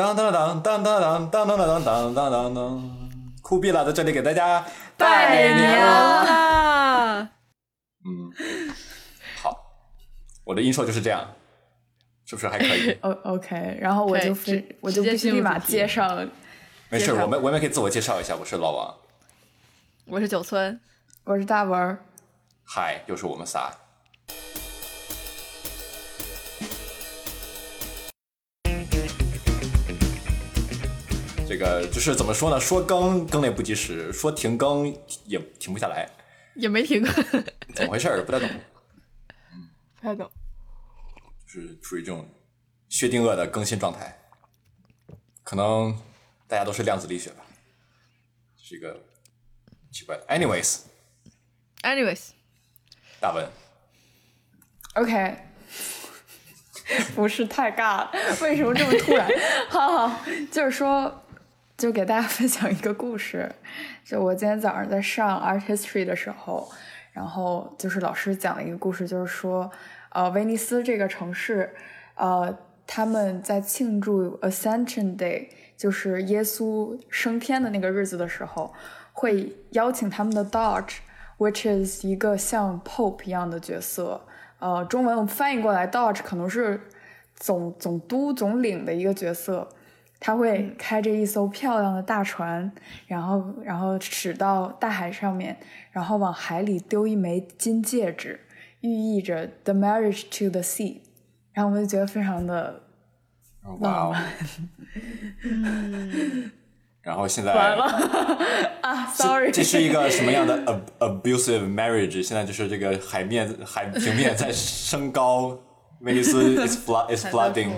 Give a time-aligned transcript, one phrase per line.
[0.00, 2.98] 当当当当当当当当当当当当当，
[3.42, 4.64] 酷毙了，在这里给大家
[4.96, 7.28] 拜年啦！
[8.06, 8.32] 嗯，
[9.42, 9.54] 好，
[10.42, 11.22] 我的音说就是这样，
[12.24, 16.26] 是不是还可以？O OK，然后我就非我就必须立马接上。
[16.88, 18.94] 没事，我们我们可以自我介绍一下，我是老王，
[20.06, 20.80] 我是九村，
[21.24, 21.98] 我是大文儿，
[22.64, 23.70] 嗨，又是我们仨。
[31.50, 32.60] 这个就是怎么说呢？
[32.60, 34.86] 说更更也不及时，说停更
[35.26, 36.08] 也停不下来，
[36.54, 37.12] 也没停过，
[37.74, 38.24] 怎么回事儿？
[38.24, 38.48] 不太懂，
[40.00, 40.30] 不太懂。
[41.44, 42.24] 就是处于这种
[42.88, 44.16] 薛定谔的更新状态。
[45.42, 45.92] 可能
[46.46, 47.44] 大家都是量子力学吧，
[48.56, 49.02] 是一个
[49.90, 50.24] 奇怪的。
[50.28, 52.28] Anyways，Anyways，
[53.18, 53.44] 大文
[54.94, 55.36] ，OK，
[57.16, 59.28] 不是太尬了，为什么这么突然？
[59.68, 61.24] 好好，就是说，
[61.80, 63.50] 就给大家分享一个故事。
[64.04, 66.70] 就我今天早上在上 art history 的时候，
[67.12, 69.70] 然后就是老师讲了一个故事，就是说，
[70.10, 71.74] 呃，威尼斯这个城市，
[72.16, 72.54] 呃，
[72.86, 78.74] 他们在庆祝 Ascension Day，就是耶稣升天的那个日子的时候，
[79.14, 84.26] 会邀请他们的 Doge，which is 一个像 Pope 一样的角色。
[84.58, 86.78] 呃，中文我翻译过来，Doge 可能是
[87.36, 89.66] 总总督、总领的一个角色。
[90.20, 92.70] 他会开着一艘漂亮的大船，
[93.06, 95.56] 然后然后驶到大海上面，
[95.90, 98.38] 然后往海里丢一枚金戒指，
[98.82, 100.98] 寓意着 the marriage to the sea。
[101.52, 102.82] 然后我就觉得非常的
[103.80, 104.14] 哇哦！
[107.02, 107.84] 然后现在完了
[108.82, 112.22] 啊，sorry，这是一个什么样的 ab abusive marriage？
[112.22, 115.58] 现在就是这个海面海平面在升高，
[116.00, 117.70] 威尼斯 is flood is flooding。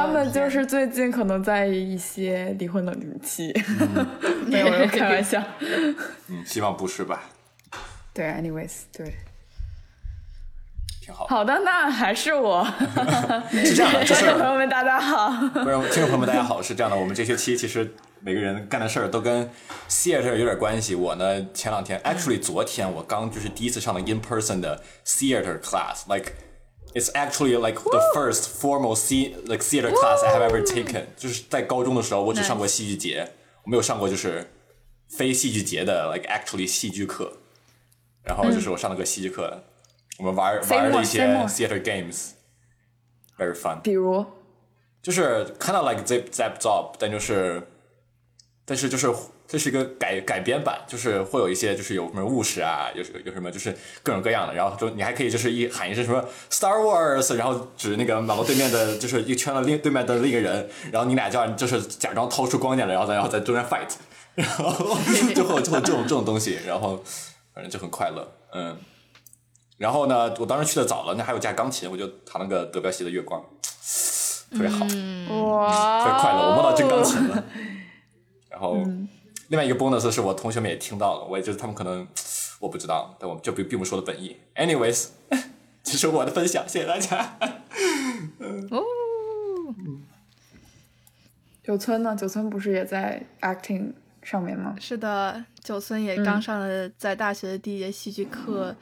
[0.00, 3.52] 他们就是最近可能在一些离婚冷静期，
[4.48, 5.42] 没有没有开玩笑。
[5.60, 7.24] 嗯，希望不是吧？
[8.14, 9.14] 对，anyways，对，
[11.04, 11.26] 挺好。
[11.26, 12.66] 好的，那还是我。
[13.52, 15.28] 是这样的，就是观众朋友们，大家好。
[15.52, 19.50] 观众听众朋友们，大家好，是这样的，我们这学期其实每个人干的事儿都跟
[19.90, 20.94] theater 有点关系。
[20.94, 26.32] 我呢，前两天，actually 昨天我刚就是第一次上了 in person 的 theater class，like
[26.93, 31.07] it's actually like the first formal the like theater class I have ever taken。
[31.17, 33.33] 就是在高中的时候，我只上过戏剧节，
[33.63, 34.49] 我没有上过就是
[35.09, 37.33] 非戏剧节的 like actually 戏剧课。
[38.23, 39.63] 然后就是我上了个戏剧课，
[40.17, 41.47] 我们玩 Say 玩了 more, 一 say 些 more.
[41.47, 43.81] theater games，very fun。
[43.81, 44.25] 比如，
[45.03, 47.67] 就是 kind of like zip zap zop，但就是，
[48.65, 49.13] 但是就是
[49.50, 63.88] 这是一个改改编版，就是会有一些就是有什么故事啊，有什有什么就是各种各样的，然后就你还可以就是一喊一声什么 Star Wars，然后指那个马路对面的，就是一圈了另对面的另一个人，然后你俩就要就是假装掏出光剑来，然后然后在中间 fight，
[64.36, 64.96] 然后
[65.34, 67.02] 就会有就这种这种东西，然后
[67.52, 68.76] 反正就很快乐，嗯。
[69.78, 73.42] 然后呢，我当时去的早了，那还有架钢琴，我就弹了个德彪西的月光，
[74.52, 74.84] 特别好。
[74.84, 77.44] 哇，特别快乐，我梦到真钢琴了。
[78.50, 78.76] 然后，
[79.50, 82.06] 另外一个 bonus 是我同学们也听到了，我也就是他们可能
[82.60, 84.36] 我不知道，但我就并并不是我的本意。
[84.54, 85.08] Anyways，
[85.82, 87.36] 这是我的分享，谢谢大家。
[88.70, 88.80] 哦，
[91.64, 92.14] 九村呢？
[92.14, 94.76] 九村不是也在 acting 上面吗？
[94.78, 98.76] 是的，九村也刚上了在大学的第一节戏剧课，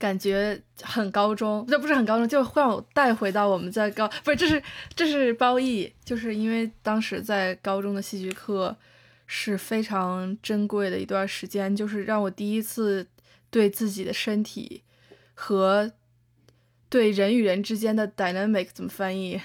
[0.00, 4.62] 感觉很高中，这不是很高中，就会让我带回到我们在高，不是，这是
[4.96, 8.76] 这是褒义，就是因为当时在高中的戏剧课
[9.28, 13.06] 是非常珍贵的一段时间，就是让我第一次
[13.48, 14.82] 对自己的身体
[15.34, 15.92] 和
[16.88, 19.40] 对人与人之间的 dynamic 怎么翻译，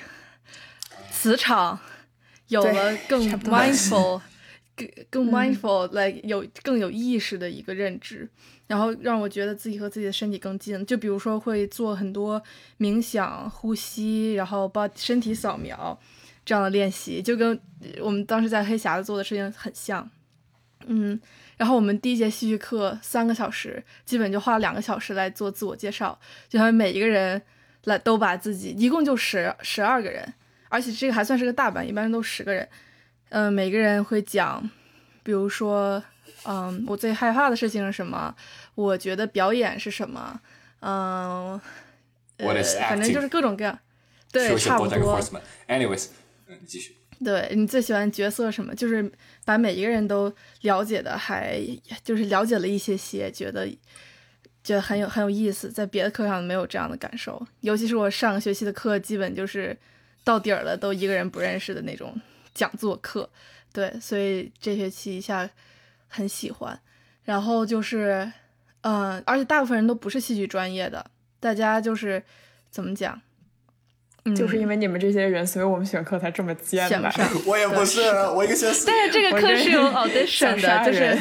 [1.11, 1.79] 磁场
[2.47, 4.21] 有了更 mindful。
[4.75, 8.27] 更 更 mindful，来、有更有意识的一个认知，
[8.65, 10.83] 然后让我觉得自己和自己的身体更近。
[10.87, 12.41] 就比如说会做很多
[12.79, 15.95] 冥想、呼吸，然后把身体扫描
[16.45, 17.59] 这样的练习，就跟
[18.01, 20.09] 我们当时在黑匣子做的事情很像。
[20.85, 21.19] 嗯，
[21.57, 26.19] 然后我们第一节戏剧课三个小时，基本就花了两个小时来做自我介绍，
[26.49, 27.41] 就他们每一个人
[27.85, 30.33] 来都把自己，一共就十十二个人，
[30.69, 32.67] 而且这个还算是个大班，一般都十个人。
[33.29, 34.69] 嗯、每个人会讲，
[35.23, 36.03] 比如说，
[36.45, 38.35] 嗯，我最害怕的事情是什么？
[38.75, 40.39] 我觉得表演是什么？
[40.81, 41.59] 嗯
[42.89, 43.79] 反正就是各种各样，
[44.31, 45.21] 对，差不多。
[45.69, 46.22] Anyways，嗯，
[46.65, 46.97] 继续。
[47.23, 48.75] 对你最喜欢角色什么？
[48.75, 49.09] 就是
[49.45, 51.61] 把每一个人都了解的，还
[52.03, 53.67] 就是了解了一些些，觉得
[54.63, 55.71] 觉得很有很有意思。
[55.71, 59.77] 在别的课上没有这样的感受，尤其是我上个学期的课，基本就是
[60.23, 62.19] 到底儿了都一个人不认识的那种
[62.53, 63.29] 讲座课。
[63.71, 65.49] 对，所以这学期一下
[66.07, 66.77] 很喜欢。
[67.23, 68.29] 然后就是，
[68.81, 71.09] 嗯、而且大部分人都不是戏剧专业的，
[71.39, 72.21] 大家就是
[72.69, 73.21] 怎么讲？
[74.25, 77.13] 嗯、就是因为你们这些人，所以我们选课才这么艰难。
[77.45, 78.01] 我也不是，
[78.35, 78.85] 我一个学死。
[78.87, 81.17] 但是这个课是有 audition 的，就是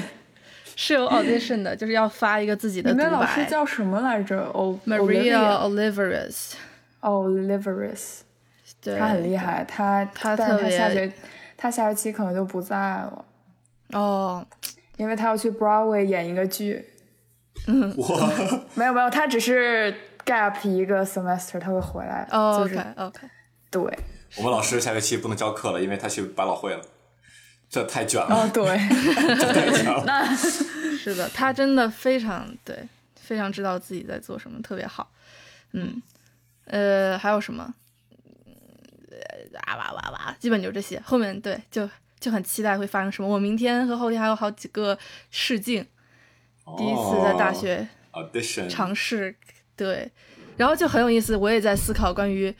[0.77, 3.45] 是有 audition 的，就是要发一个自己的独你们老师。
[3.47, 4.39] 叫什么来着？
[4.55, 5.37] 哦 Maria
[5.69, 8.21] Oliveris，Oliveris，
[8.81, 11.13] 对，他很厉害，他他但是特别他下学
[11.57, 13.25] 他下学期可能就不在了，
[13.93, 14.47] 哦，
[14.97, 16.85] 因为他要去 Broadway 演一个剧。
[17.67, 22.27] 我没有没有，他只是 gap 一个 semester，他会回来。
[22.31, 23.29] 哦就是，OK OK，
[23.71, 23.99] 对，
[24.39, 26.81] 我们老师下学期不能教课了，因为他去百老汇了，
[27.69, 28.65] 这太卷了哦了，对，
[29.53, 30.27] 太卷了。
[31.03, 35.11] 是的，他真的非常对，非常知道自己在做什么，特别好。
[35.73, 36.01] 嗯，
[36.67, 37.75] 呃，还有什么？
[39.11, 41.01] 呃，哇哇哇哇，基本就这些。
[41.01, 41.89] 后面对，就
[42.21, 43.29] 就很期待会发生什么。
[43.29, 44.97] 我明天和后天还有好几个
[45.31, 45.85] 试镜，
[46.79, 47.89] 第一次在大学
[48.71, 49.35] 尝试，
[49.77, 50.11] 对，
[50.57, 51.37] 然后就很有意思。
[51.37, 52.55] 我也在思考关于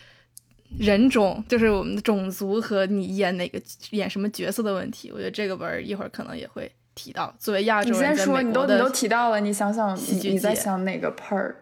[0.79, 3.61] 人种，就是我们的种族和你演哪个
[3.91, 5.11] 演什么角色的问题。
[5.13, 7.35] 我觉得这个文儿一会儿可能也会提到。
[7.39, 11.55] 作为亚洲人，在你先说，你都你都提到了，你想想，你你在想哪个 part？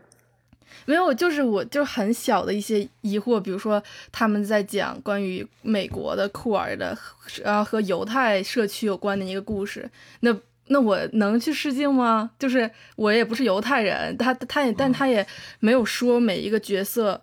[0.87, 6.97] 没有，就是我就很小的一些疑惑，比如说他们在讲关于美国的酷儿的，
[7.45, 9.89] 然后和犹太社区有关的一个故事。
[10.21, 10.35] 那
[10.73, 12.31] 那我能去试镜吗？
[12.39, 15.27] 就是我也不是犹太人，他他也但他也
[15.59, 17.21] 没有说每一个角色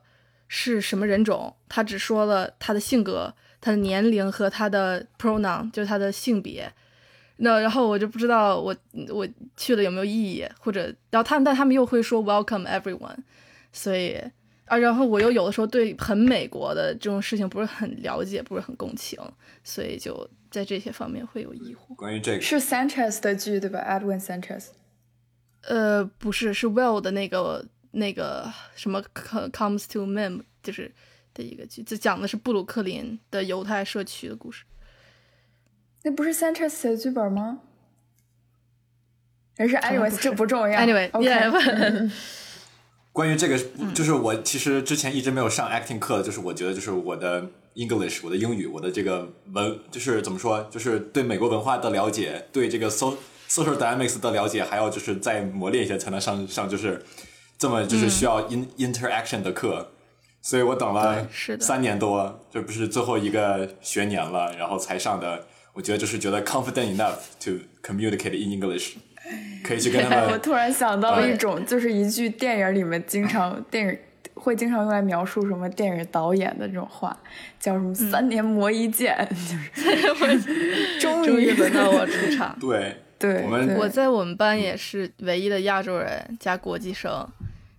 [0.50, 6.70] 是什么人种，他只说了他的性格、他的年龄和他的 pronoun，就是他的性别。
[7.38, 8.76] 那然后我就不知道我
[9.10, 13.18] 我去了有没有意义，或者然后他们但他们又会说 welcome everyone，
[13.72, 14.20] 所以
[14.68, 19.20] 啊，然后我又有的时候对很美国的这种事情不是很了解，不是很共情，
[19.64, 21.96] 所以就在这些方面会有疑惑。
[21.96, 24.68] 关于这个，是 Sanchez 的剧对吧？Edwin Sanchez。
[25.62, 30.94] 呃，不是，是 Will 的那个那个什么 co- comes to mem，就是
[31.34, 34.66] 的一个剧，就讲的是布鲁克林的犹太社区的故事。
[36.04, 37.62] 那不是 Sanchez 写的剧本吗？
[39.58, 40.80] 还是，anyways，这不重要。
[40.80, 42.10] Anyway，yeah，OK，
[43.18, 43.92] 关于这个，嗯。
[43.96, 53.18] 就是我其实之前一直没有上 acting 课，就是我觉得就是我的 English，我的英语，我的这个文，就是怎么说，就是对美国文化的了解，对这个 so
[53.50, 57.04] social dynamics 的了解，还要就是再磨练一下才能上上就是
[57.58, 59.90] 这么就是需要 in、interaction 的课，
[60.44, 61.28] 所以我等了
[61.60, 65.48] 三年多，这不是最后一个学年了，然后才上的。
[65.74, 67.52] 我觉得就是觉得 confident enough to
[67.84, 68.94] communicate in English，
[69.64, 73.98] 可以去跟他们， 我突然想到对一种，就是一句电影里面经常电影
[74.36, 77.16] 会经常用来描述什么电影导演的这种话，
[77.60, 79.16] 叫什么“三年磨一剑”，
[79.76, 82.56] 就是终终于于轮到我出场。
[82.60, 83.76] 对对，我们对。
[83.78, 87.28] 我在我们班也是唯一的亚洲人加国际生，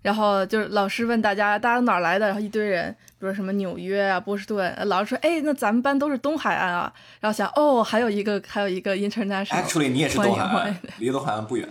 [0.08, 2.24] 然后就是老师问大家，大家哪儿来的？
[2.24, 6.90] 然后一堆人，比如说什么纽约啊、波士顿，呃老师说，哎，那咱们班都是东海岸啊。
[7.20, 9.48] 然后想，哦，还有一个，还有一个 international。
[9.48, 11.68] Actually，你也是东海岸离东海岸不远，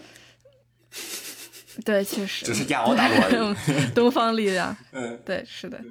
[1.83, 3.55] 对，确实， 只是亚欧大陆。
[3.95, 5.81] 东方力量， 嗯，对，是的，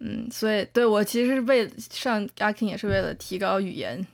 [0.00, 4.06] 嗯，所以对我其实为上 acting 也是为了提高语言，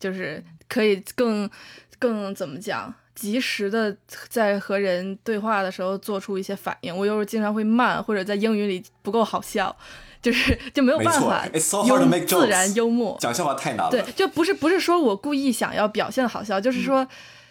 [0.00, 1.50] 就是可以更
[1.98, 3.94] 更怎么讲，及时的
[4.28, 6.96] 在和人对话的时候做出一些反应。
[6.96, 9.76] 我有时候经常会慢，或者在英语里不够好笑，
[10.22, 13.18] 就是就没有办法自然幽默。
[13.20, 13.86] 讲笑话太难。
[13.86, 13.90] 了。
[13.90, 17.04] 对，就不是不是说我故意想要表现的好笑，就是说，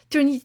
[0.09, 0.39] 就是你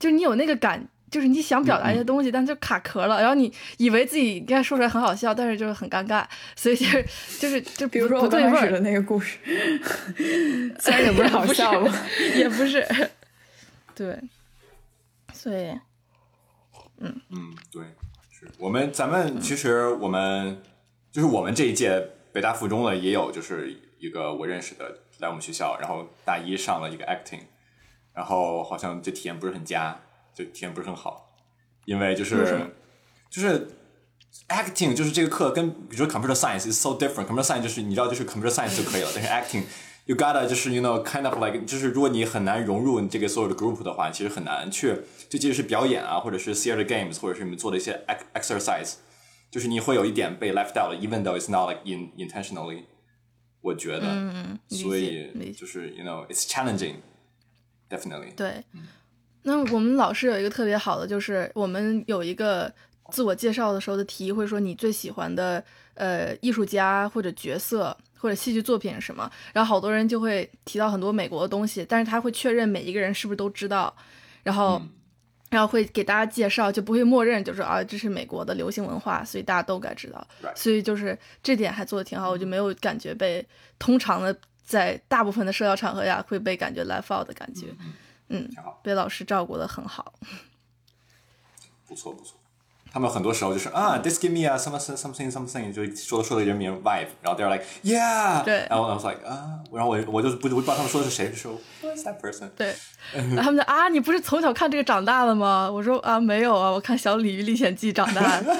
[0.00, 6.24] 就是你有那个感，就是你想表达一些东西，但就卡壳了，然后你以为自己应该说出来很好笑，但是就是很尴尬，
[6.56, 7.06] 所以就是
[7.38, 9.38] 就是就比如说我不对味儿，刚开始的那个故事，
[10.80, 11.92] 虽然也不是好笑吧，
[12.34, 12.84] 也不是，
[13.94, 14.18] 对，
[15.44, 15.78] 所以
[17.00, 17.82] 嗯，对，
[18.30, 18.50] 是。
[18.58, 20.62] 我们咱们其实我们
[21.12, 22.00] 就是我们这一届
[22.32, 27.42] 北大附中的也有，就是一个我认识的来我们学校，然后大一上了一个 acting，
[28.14, 30.00] 然后好像这体验不是很佳，
[30.32, 31.36] 就体验不是很好，
[31.84, 32.70] 因为就是
[33.28, 33.68] 就是
[34.48, 39.64] acting 就是这个课跟比如说 computer science is so different，computer science 就是你知道就是 computer science 就可以了，但是 acting
[40.06, 45.00] you gotta 就是 you know kind of like 就是如果你很难融入这个所有的 group 的话，其实很难去，
[45.34, 48.94] 就即使是表演啊，或者是 theater games，或者是你们做的一些 ex- exercise，
[49.50, 52.84] 就是你会有一点被 left out，even though it's not like in intentionally，
[53.60, 58.62] 我觉得，嗯所以就是 you know it's challenging，definitely，对。
[59.42, 62.72] 那我们老师有一个特别好的，就是我们有一个
[63.10, 65.64] 自我介绍的时候的题会说你最喜欢的
[65.94, 73.92] 呃艺术家或者角色或者戏剧作品是什么，然后好多人就会提到很多美国的东西，但是他会确认每一个人是不是都知道，
[74.44, 74.80] 然后。
[75.54, 80.26] 然后会给大家介绍，就不会默认，就是啊，这是美国的流行文化，所以大家都该知道。
[80.56, 83.46] 所以就是这点还做的挺好，我就没有感觉被
[83.78, 87.68] 通常的在大部分的社交场合下会被感觉 l i f e out 的感觉。
[88.30, 88.50] 嗯，
[88.82, 90.12] 被老师照顾的很好。
[91.86, 92.36] 不错不错。
[92.94, 102.04] 他们很多时候就是啊，this give me a something something something，就说说的人名 vibe，然后 they're like yeah，对，然后 I was like 啊，然后我我就不不知道他们说的是谁，就说 what's
[102.04, 102.50] that person？
[102.56, 102.72] 对，
[103.34, 105.68] 他们说啊，你不是从小看这个长大的吗？
[105.68, 108.56] 我说啊，没有啊，我看《小鲤鱼历险记》长大的。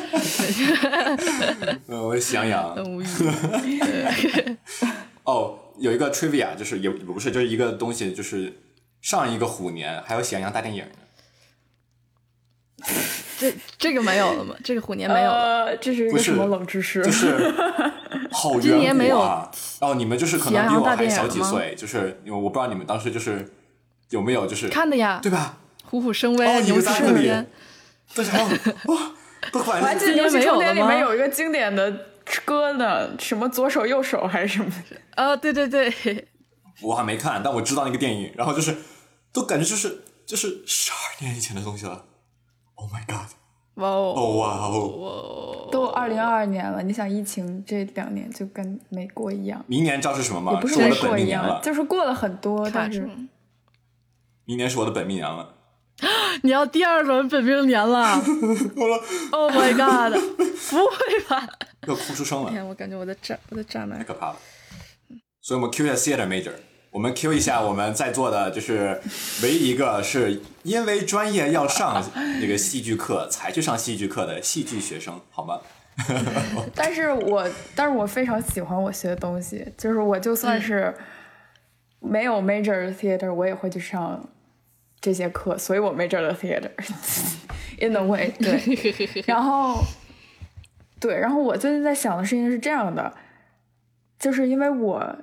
[1.87, 2.75] 嗯，我是喜羊羊。
[2.85, 3.07] 无语。
[5.23, 8.53] 哦，有一个 trivia，就是也不是，就是一个东西，就是
[9.01, 10.85] 上一个虎年还有喜羊羊大电影。
[13.39, 14.55] 这这个没有了吗？
[14.63, 17.03] 这个虎年没有了，这是一个什么冷知识？
[17.03, 17.53] 就是
[18.31, 19.19] 好今年没有
[19.81, 23.53] 哦，你们就是可能比我还小几岁，就是因为我不知道你们当时就是
[24.11, 25.59] 有没有就是看的呀，对吧？
[25.85, 27.47] 虎虎生威，牛气冲天。
[28.15, 28.49] 对啊，
[28.87, 29.13] 哇，
[29.53, 32.07] 都反正今年没有了里面有一个经典的
[32.45, 34.73] 歌呢，什么左手右手还是什么？
[35.17, 36.29] 呃， 对对对，
[36.83, 38.77] 我还没看，但我知道那个电影，然后就是
[39.33, 42.05] 都感觉就是就是十二年以前的东西了。
[42.77, 43.31] Oh my god！
[43.75, 44.37] 哇哦！
[44.39, 45.69] 哇哦！
[45.73, 49.65] 都二零二二年了，你想疫情这两年就跟没过一样。
[49.67, 50.53] 明年知道是什么吗？
[50.53, 53.09] 也不是我的本命年了，就是过了很多，但是
[54.45, 55.55] 明年是我的本命年了。
[56.43, 58.21] 你要第二轮本命年了！
[59.33, 60.13] Oh my god！
[60.71, 61.49] 不会吧？
[61.87, 62.51] 要哭出声了！
[62.51, 64.37] 天，我感觉我在炸，我在炸麦，太可怕了。
[65.41, 66.53] 所以我们 Q 一下 Theater Major。
[66.95, 69.01] 我们 Q 一下我们在座的，就是
[69.43, 72.01] 唯一一个是因为专业要上
[72.41, 75.59] 那个戏剧课才去上戏剧课的戏剧学生，好吗？
[76.73, 80.95] 但是我但是我非常喜欢我学的东西，就是我就算是
[81.99, 84.29] 没有 major theater，我也会去上
[85.01, 86.71] 这些课，所以我 major 的 theater
[87.81, 89.83] in a way 对，然后
[91.01, 93.13] 对，然后我最近在想的事情是这样的，
[94.17, 95.17] 就是因为我。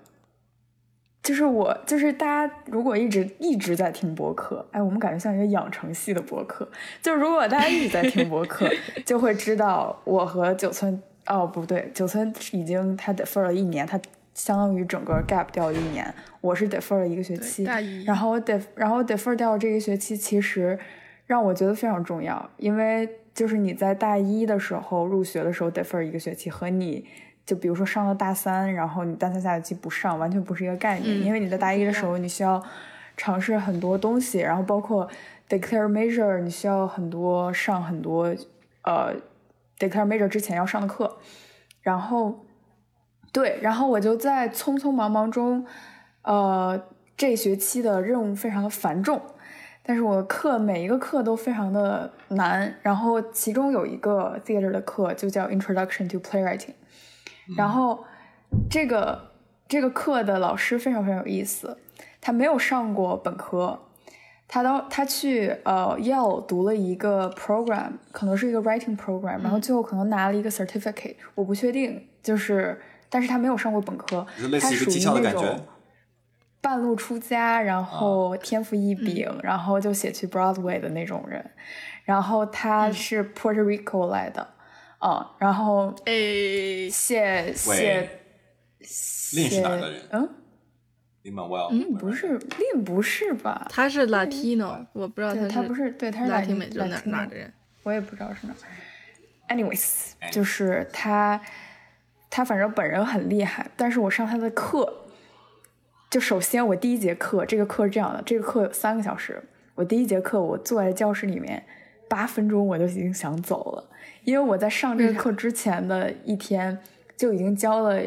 [1.24, 6.68] 就是我，就是大家如果一直一直在听播客，哎，我们感觉像一个养成系的播客。
[7.00, 8.68] 就如果大家一直在听播客，
[9.06, 14.00] 就会知道我和九村，哦，不对，九村已经他 defer 了一年，他
[14.34, 16.12] 相当于整个 gap 掉了一年。
[16.42, 17.66] 我是 defer 了一个学期，
[18.06, 20.80] 然后 def 然后 defer 掉这个学期，其实
[21.28, 27.06] 让我觉得非常重要，因为就是你在大一的时候入学的时候 defer 一个学期和你。
[27.46, 31.22] 就比如说上了大三，然后你大三下学期不上，完全不是一个概念。
[31.22, 32.64] 因为你在大一的时候，你需要
[33.18, 35.10] 尝试很多东西，然后包括
[35.50, 38.34] declare major，你需要很多上很多
[38.84, 39.14] 呃
[39.78, 41.18] declare major 之前要上的课。
[41.82, 42.46] 然后
[43.34, 45.66] 对，然后我就在匆匆忙忙中，
[46.22, 46.82] 呃，
[47.18, 49.20] 这学期的任务非常的繁重，
[49.84, 52.76] 但是我课每一个课都非常的难。
[52.84, 56.74] 然后其中有一个 theater 的课就叫 Introduction to Playwriting。
[57.58, 58.05] 然后，
[58.70, 59.31] 这个
[59.67, 61.77] 这个课的老师非常非常有意思，
[62.20, 63.79] 他没有上过本科，
[64.48, 72.79] 他到他去呃 Yale 读了一个 program，可能是一个 writing program，然后最后可能拿了一个 certificate，我不确定，就是，
[73.10, 74.25] 但是他没有上过本科，
[74.60, 75.60] 他属于那种
[76.62, 81.51] 半路出家，然后天赋异禀，然后就写去 Broadway 的那种人，
[82.03, 84.41] 然后他是 Puerto Rico 来的。
[84.41, 84.61] 嗯，
[85.39, 88.08] 然后诶，写写
[89.34, 90.01] ，Lin 是哪个人？
[90.12, 90.29] 嗯
[91.24, 91.70] ，Lin Manuel？
[91.72, 93.65] 嗯，不是，Lin 不是吧？
[93.70, 97.51] 他是 Latino，我不知道他他不是，对，他是拉丁美洲哪哪的人？
[97.84, 98.53] 我也不知道是哪。
[99.50, 101.41] Anyways，就是他，
[102.29, 105.08] 他反正本人很厉害，但是我上他的课，
[106.10, 109.43] 就首先我第一节课，这个课是这样的，这个课有三个小时，
[109.75, 111.65] 我第一节课我坐在教室里面
[112.12, 113.89] 八分钟我就已经想走了。
[114.25, 116.77] 因为我在上这个课之前的一天
[117.15, 118.00] 就已经交了，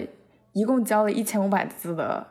[0.53, 2.25] 一共交了一千五百字的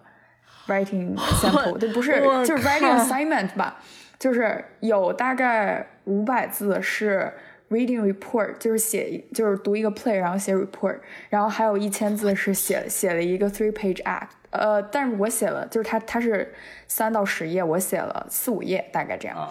[0.68, 3.82] writing sample，对，不是，就是 writing assignment 吧，
[4.20, 7.34] 就是有大概五百字是
[7.70, 11.00] reading report，就是写，就是读一个 play，然后写 report，
[11.30, 16.54] 然后还有一千字是写写了一个 three page act，呃，但是我写了，就是它它是
[16.88, 19.50] 三到十页，我写了四五页，大概这样，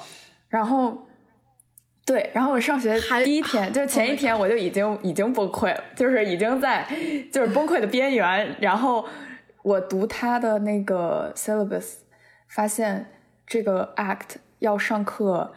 [0.48, 1.06] 然后。
[2.04, 6.86] 对，然后我上学第一天，就是前一天我就已经已经崩溃了，就是已经在
[7.32, 8.56] 就是崩溃的边缘。
[8.60, 9.04] 然后
[9.62, 11.94] 我读他的那个 syllabus，
[12.48, 13.06] 发现
[13.46, 15.52] 这个 act 要上课，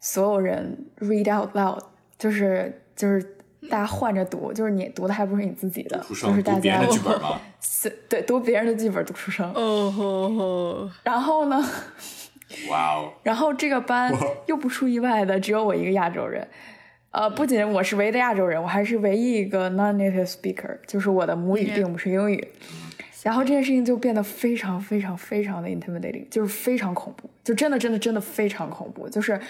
[0.00, 1.80] 所有人 read out loud，
[2.18, 3.22] 就是就是
[3.70, 7.40] 大家换着读，就是你读的还不是你自己的，就是大生读别人家的剧本吗？
[8.08, 9.50] 对读别人的剧本读出声。
[9.54, 11.64] 哦吼吼，然后呢，
[12.68, 14.12] 哇哦，然后这个班
[14.46, 16.46] 又不出意外的只有我一个亚洲人。
[17.10, 22.48] 呃，不仅我是唯一的亚洲人，我还是唯一一个 non-native speaker，就是我的母语并不是英语。
[23.22, 29.08] 然后这件事情就变得非常非常非常的 intimidating，就是非常恐怖，就真的真的真的非常恐怖。
[29.08, 29.40] 就是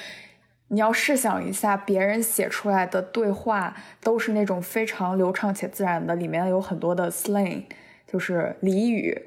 [0.68, 7.62] 你要试想一下，别人写出来的对话都是那种非常流畅且自然的，里面有很多的 slang，
[8.06, 9.20] 就是俚语。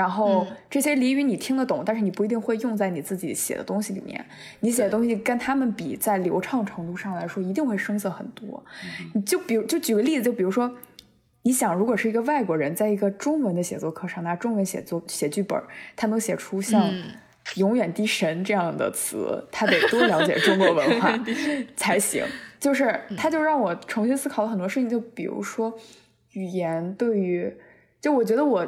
[0.00, 4.24] 然后这些俚语你听得懂，但是你不一定会用在你自己写的东西里面。
[4.60, 8.64] 你写的东西跟他们比，在流畅程度上来说，一定会生涩很多。
[9.12, 10.74] 你就比如，就举个例子，就比如说，
[11.42, 15.62] 你想，如果是一个外国人，在一个中文的写作课上拿中文写作写剧本，
[15.94, 16.90] 他能写出像
[17.56, 21.12] “永远的神”这样的词，他得多了解中国文化
[21.76, 22.24] 才行。
[22.58, 24.88] 就是，他就让我重新思考了很多事情。
[24.88, 25.78] 就比如说，
[26.32, 27.54] 语言对于，
[28.00, 28.66] 就我觉得我。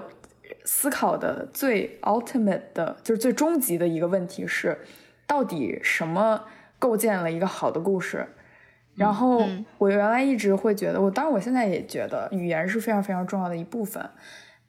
[0.64, 4.78] 思考的最 ultimate 的，就是最终极的一个问题是，
[5.26, 6.44] 到底什么
[6.78, 8.26] 构建了一个好的故事？
[8.94, 9.46] 然后
[9.78, 14.06] 我原来一直会觉得，我当然我现在也觉得语言是非常非常重要的一部分。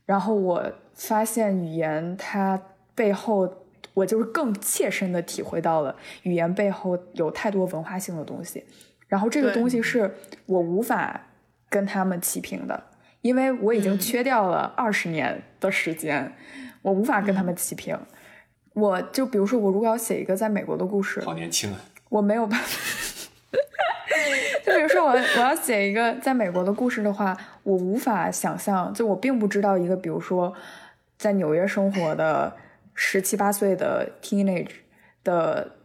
[0.06, 2.62] 然后我发现语言它
[2.96, 8.64] 背后，我就是更切身的体会到了语言背后有太多文化性的东西。
[9.08, 10.14] 然后这个东西是
[10.46, 11.28] 我无法
[11.70, 12.84] 跟他们齐平的。
[13.24, 16.32] 因为我已经缺掉了二十年的时间，
[16.82, 17.98] 我无法跟他们齐平。
[18.74, 21.80] 我就比如说，我如果要写一个在美国的故事，好年轻啊！
[22.10, 22.68] 我没有办法。
[24.66, 30.54] 就比如说，我我要写一个在美国的故事的话，我无法想象，就我并不知道一个，比如说
[31.18, 32.54] 在纽约生活的
[32.94, 34.72] 十七八岁的 teenage
[35.24, 35.78] 的。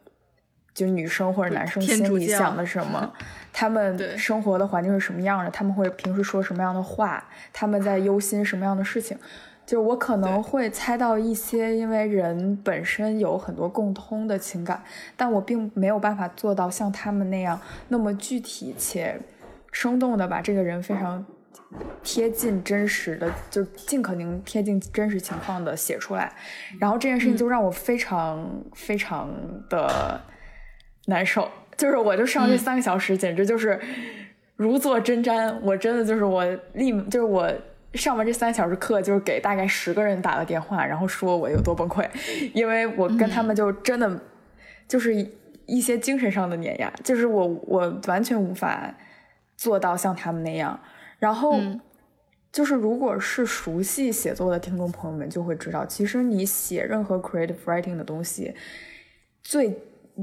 [0.79, 3.13] 就女生或者男生心里想的 什么，
[3.53, 9.19] 他们生活的环境是什么样的，他们会平时说什么样的话，他们在忧心什么样的事情，
[9.67, 14.81] 就是我可能会猜到一些，因为人本身有很多共通的情感，
[15.17, 19.21] 但我并没有办法做到像他们那样那么具体且
[19.73, 21.27] 生动的把这个人非常
[22.05, 26.33] 贴近真实的，就尽可能贴近真实情况的写出来，
[26.79, 29.29] 然后这件事情就让我非常非常
[29.69, 30.21] 的。
[31.09, 33.81] 难受，就是我就上这三个小时，简直就是
[34.57, 35.55] 如坐针毡。
[35.63, 36.45] 我真的就是我
[36.75, 37.51] 立，就是我
[37.95, 42.07] 上完这三小时课，就是给大概十个人打了电话，然后说我有多崩溃，
[42.53, 44.21] 因为我跟他们就真的
[44.87, 45.15] 就是
[45.65, 48.95] 一些精神上的碾压，就是我我完全无法
[49.57, 50.79] 做到像他们那样。
[51.19, 51.59] 然后
[52.53, 58.55] 就是如果是熟悉写作的听众朋友们就会知道，其实你写任何 creative writing 的东西，
[59.43, 59.75] 最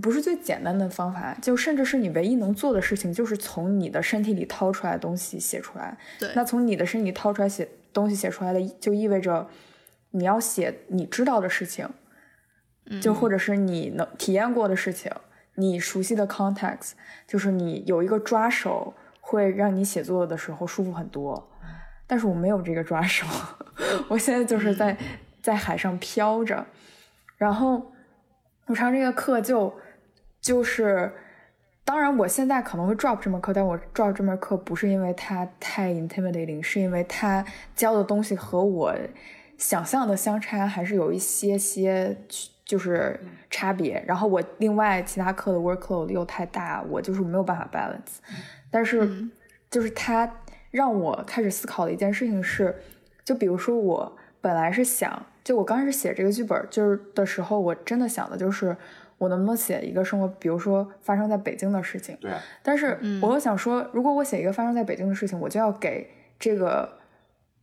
[0.02, 5.98] 不是最简单的方法，就甚至是你唯一能做的事情，就是从你的身体里掏出来的东西写出来。
[6.20, 9.48] 对，那从你的身体掏出来写东西写出来的，就意味着
[10.12, 11.90] 你要写你知道的事情，
[13.02, 15.10] 就或者是你能体验过的事情，
[15.56, 16.92] 你熟悉的 context，
[17.26, 21.50] 就是你有一个抓手，会让你写作的时候舒服很多。
[22.06, 23.26] 但是我没有这个抓手，
[24.10, 24.98] 我现在就是在
[25.42, 26.66] 在海上飘着，
[27.38, 27.94] 然后
[28.66, 29.74] 我上这个课就。
[30.46, 31.12] 就是，
[31.84, 37.44] 当然，我现在可能会 drop 这门课，但我 drop 这门课不是因为它太 intimidating，是因为它
[37.76, 38.96] 教的东西和我
[39.58, 42.16] 想象的相差还是有一些些
[42.64, 44.04] 就是差别。
[44.06, 48.20] 然后我另外其他课的 workload 又太大，我就是没有办法 balance。
[48.70, 49.28] 但是，
[49.72, 50.32] 就是他
[50.70, 52.76] 让我开始思考的一件事情是，
[53.24, 58.78] 就比如说我本来是想，就我刚开始写这个剧本就是的时候，我真的想的就是。
[59.18, 62.18] 我能不能写一个生活，比如说发生在北京的事情？
[62.20, 62.32] 对。
[62.62, 66.98] 但是我又想说，如果我写一个发生在北京的事情，我就要给这个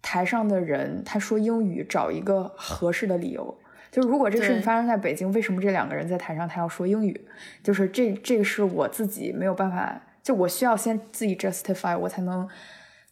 [0.00, 3.54] 台上的人他说英语找一个合适的理由。
[3.90, 7.28] 就如果这个事情发生在北京，为什么这两个人在台上他要说英语？
[7.62, 12.48] 就是这这个是我自己没有办法，就我需要先自己 justify，我才能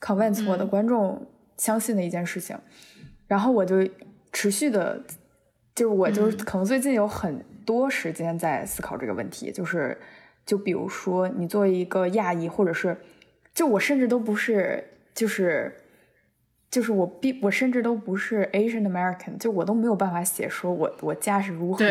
[0.01, 1.27] convince 我的观众
[1.59, 2.57] 相信的一件事情。
[3.27, 3.87] 然后我就
[4.33, 5.05] 持续的，
[5.75, 7.45] 就是我就是可能最近有很。
[7.71, 9.97] 多时间在思考这个问题，就是，
[10.45, 12.97] 就比如说，你作为一个亚裔，或者是，
[13.55, 14.83] 就我甚至都不是，
[15.15, 15.73] 就是，
[16.69, 21.85] 就是我必我甚至都不是 Asian American，就我都没有办法写说我我家是如何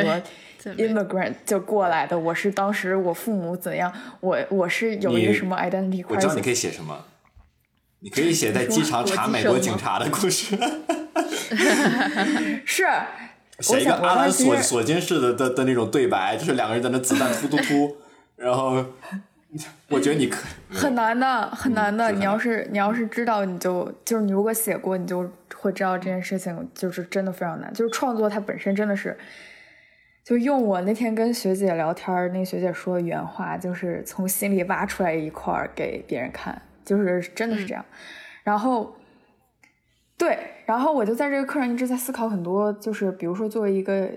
[0.75, 3.89] immigrant 就过来的，我是当时我父母怎样，
[4.19, 6.03] 我我是有一个什么 identity。
[6.09, 7.05] 我知道你可以写什么，
[7.99, 10.57] 你可以写在机场查美国警察的故事。
[12.65, 12.85] 是。
[13.59, 17.97] 写一个阿兰索索金式的的的那种对白，就是两个人在那子弹突突突，
[18.37, 18.85] 然后
[19.89, 20.37] 我觉得你可
[20.69, 22.11] 很难的，很难的。
[22.11, 27.73] 你要是你要是知道，你就就是你如果写过，你就会知道这件事情就是真的非常难。
[27.73, 29.17] 就是创作它本身真的是，
[30.23, 37.83] 就用我那天跟学姐聊天，那个学姐说原话，就是从心里挖出来一块给别人看，就是真的是这样。
[38.43, 38.95] 然后，
[40.19, 44.11] 对，然后我就在这个课上一直在思考很多，就是比如说作为一个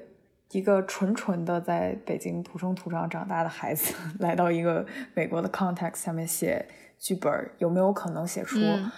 [0.50, 4.84] 一个纯纯的在北京土生土长长大的孩子， 来到一个
[5.14, 6.66] 美国的 context 下面写
[6.98, 8.90] 剧本，有没有可能写出嗯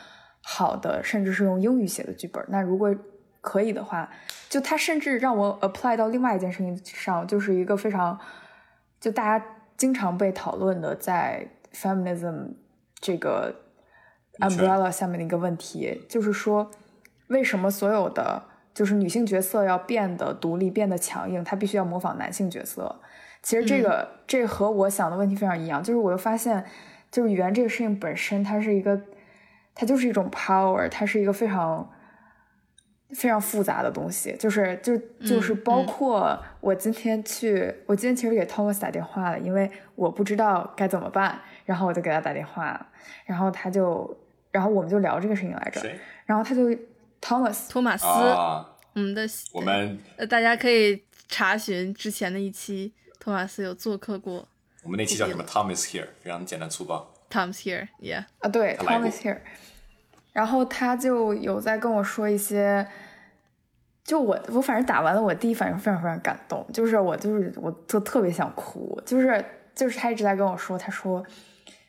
[0.42, 2.42] 好的，甚至是用英语写的剧本？
[2.48, 2.94] 那如果
[3.42, 4.10] 可以的话，
[4.48, 8.18] 就他甚至让我 apply 到另外一件事情上，就是一个非常
[8.98, 12.54] 就大家经常被讨论的在 feminism
[12.98, 13.54] 这个
[14.38, 16.70] umbrella 下面的一个问题，就是说
[17.28, 23.00] 为什么所有的就是女性角色要变得独立、变得强硬，她必须要模仿男性角色。
[23.42, 26.64] 其实这个、这和我想的问题非常一样，就是我又发现，
[27.10, 28.98] 就是语言这个事情本身，它是一个，
[29.74, 31.90] 它就是一种 power，它是一个非常
[33.10, 42.88] 非常复杂的东西，就是就就是包括我今天去，我今天其实给 Thomas 打电话了，因为我不知道该怎么办，然后我就给他打电话，
[43.26, 44.18] 然后他就，
[44.50, 45.82] 然后我们就聊这个事情来着，
[46.24, 46.74] 然后他就
[47.24, 48.68] Thomas，托马斯，啊？
[48.92, 54.46] 我们的我们呃，大家可以查询之前的一期，托马斯有做客过。
[54.82, 57.14] 我们那期叫什么？Thomas here，非常简单粗暴。
[57.30, 59.38] Thomas here，yeah，啊，对，Thomas here，
[60.34, 62.87] 然后他就有在跟我说一些，
[64.04, 69.42] 就我我反正打完了，我第一反应非常非常感动，就是我就是我就特别想哭，就是
[69.74, 71.24] 就是他一直在跟我说，他说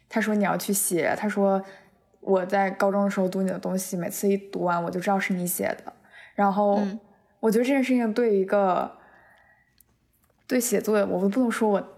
[0.08, 1.62] 他说你要去写，他说
[2.26, 5.94] 我在高中的时候读你的东西，每次一读完我就知道是你写的，
[6.36, 7.00] 然后嗯。
[7.42, 8.92] 我觉得这件事情对一个
[10.48, 11.95] 对写作，我不能说我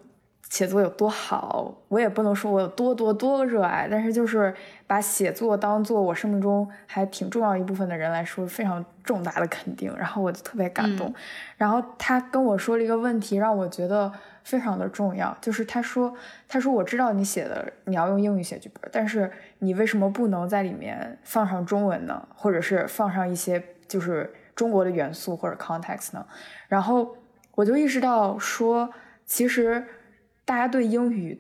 [0.49, 4.53] 写作有多好，我也不能说我有多多多热爱，但是就是
[4.87, 9.93] 把写作当做我生命中还挺重要一部分的人来说，非常重大的肯定。
[9.97, 11.09] 然后我就特别感动。
[11.09, 11.13] 嗯
[11.57, 14.11] 然后他跟我说了一个问题，让我觉得
[14.43, 16.13] 非常的重要，就是他说，
[16.47, 22.27] 他说我知道你写的你要用英语写剧本，但是你为什么不能在里面放上中文呢？
[22.35, 26.25] 或者是放上一些就是中国的元素或者 context 呢？
[26.67, 27.17] 然后
[27.55, 28.89] 我就意识到说，
[29.25, 29.83] 其实
[30.47, 31.37] 大家对英语，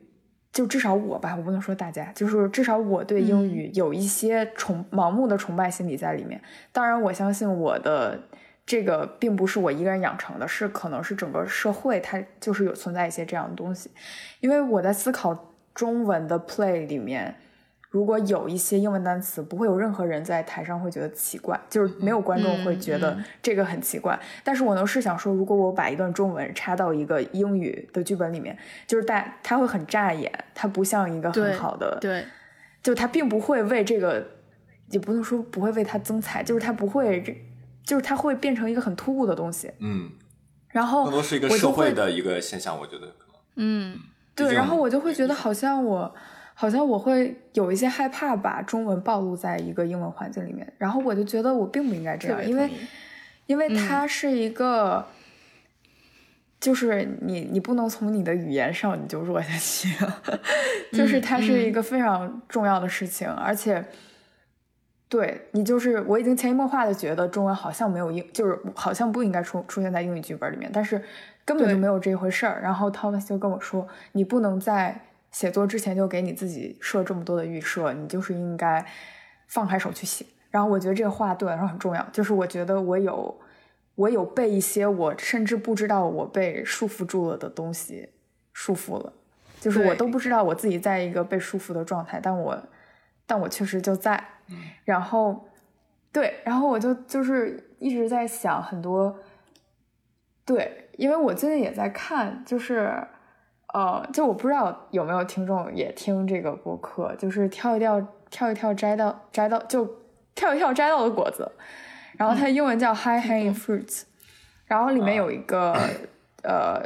[0.51, 6.41] 就至少我吧，我不能说大家，就是至少我对英语有一些崇盲目的崇拜心理在里面。
[6.73, 8.21] 当然，我相信我的
[8.65, 13.89] 这个并不是我一个人养成的，是可能是整个社会它就是有存在一些这样的东西。
[14.41, 17.33] 因为我在思考中文的 play 里面，
[17.89, 24.19] 如果有一些英文单词，不会有任何人在台上会觉得奇怪，就是没有观众会觉得这个很奇怪。
[24.43, 32.25] 但是我能试想说，如果我把一段中文插到一个英语的剧本里面，就是大它会很扎眼，它不像一个很好的，对，
[32.83, 34.27] 就它并不会为这个，
[34.89, 37.45] 也不能说不会为它增彩，就是它不会，
[37.83, 39.71] 就是它会变成一个很突兀的东西。
[39.79, 40.11] 嗯，
[40.67, 43.35] 然后更多是一个社会会的一个现象，我觉得可能。
[43.55, 43.99] 嗯
[44.35, 46.13] 对，然后我就会觉得好像我，
[46.59, 52.67] 好像我会有一些害怕把中文暴露在一个英文环境里面，然后我就觉得我并不应该这样，因为
[53.45, 55.05] 因为嗯它是一个，
[56.59, 59.87] 就是你你不能从你的语言上你就弱下去，
[60.91, 63.85] 就是嗯它是一个非常重要的事情，而且。
[65.09, 71.01] 对你就是，我已经潜移默化的觉得中文好像没有英，就是好像不应该出出现在英语剧本里面，但是
[71.45, 72.59] 根本就没有这一回事儿。
[72.61, 74.99] 然后 Thomas 就跟我说，你不能在
[75.31, 78.85] 写作之前就给你自己设这么多的预设，你就是应该
[79.47, 80.25] 放开手去写。
[80.49, 83.39] 然后我觉得这个话对我来说很重要，就是我觉得我有
[83.95, 88.09] 我有被一些我甚至不知道我被束缚住了的东西
[88.53, 89.13] 束缚了，
[89.59, 92.57] 就是我都不知道我自己在一个被束缚的状态，但我
[93.25, 94.23] 但我确实就在。
[94.85, 95.45] 然后，
[96.13, 99.19] 对，然后我就就是一直在想很多，
[100.45, 103.05] 对，因为我最近也在看，就是
[103.73, 109.85] 呃，就我不知道有没有听众也听这个播客，就是跳一跳，跳一跳摘到摘到就
[110.35, 111.51] 跳一跳摘到的果子，
[112.17, 114.03] 然后它英文叫 High Hanging Fruits，
[114.65, 115.77] 然后里面有一个
[116.43, 116.81] 呃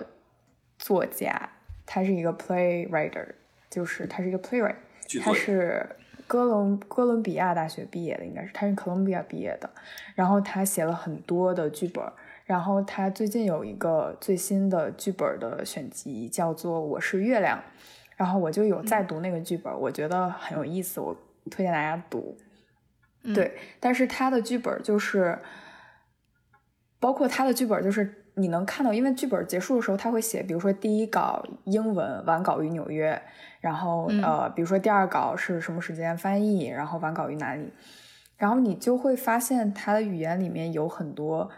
[0.80, 1.50] 作家，
[1.86, 3.28] 他是一个 playwriter，
[3.70, 4.76] 就是他是一个 playwright。
[5.24, 5.86] 他是
[6.26, 9.70] 哥伦哥伦比亚大学毕业的，应该是他是哥伦比亚毕业的。
[10.16, 12.02] 然后他写了很多的剧本，
[12.52, 17.58] 然后他最近有一个最新的剧本的选集，叫做《我是月亮》。
[18.18, 21.16] 然后我就有在读那个剧本，我觉得很有意思，我
[21.50, 22.38] 推荐大家读。
[23.24, 25.40] 嗯对，但是他的剧本就是
[27.00, 33.20] 包括他的剧本，就是你能看到，因为剧本结束的时候他会写，比如说第一稿英文完稿于纽约，
[33.62, 37.72] 然后呃，比如说第二稿是什么时间翻译，然后完稿于哪里，
[38.36, 41.50] 然后你就会发现他的语言里面有很多。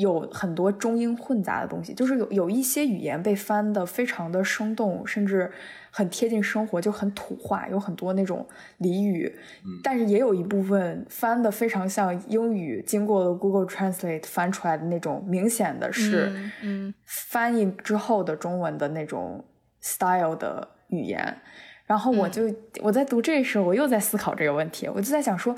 [0.00, 5.50] 有很多中英混杂的东西，就是有有一些语言被翻的非常的生动，甚至
[5.90, 8.46] 很贴近生活，就很土话，有很多那种
[8.80, 9.32] 俚语。
[9.82, 16.32] 但是也有一部分翻的非常像英语，经过了 Google Translate 翻出来的那种，明显的是
[17.04, 19.44] 翻译之后的中文的那种
[19.80, 21.36] style 的语言。
[21.84, 22.42] 然后我就
[22.80, 25.54] 我在读这时候，我又在思考这个问题，我就在想说。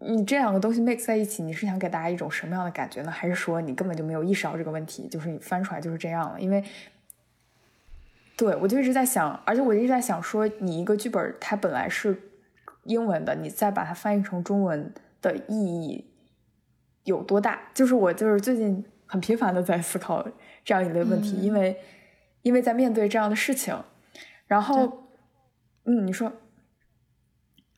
[0.00, 3.10] 你这两个东西 mix 在一起，你是想给大家一种什么样的感觉呢？
[3.10, 6.40] 还是说你根本就没有意识到这个问题，就是你翻出来就是这样了？
[6.40, 6.62] 因为，
[8.36, 12.16] 对我就一直在想，而且我一直在想说，你一个剧本它本来是
[12.84, 16.08] 英文的，你再把它翻译成中文的意义
[17.02, 17.58] 有多大？
[17.74, 20.24] 就是我就是最近很频繁的在思考
[20.64, 21.76] 这样一类问题，因为
[22.42, 23.76] 因为在面对这样的事情，
[24.46, 25.08] 然后，
[25.84, 26.32] 嗯，你说。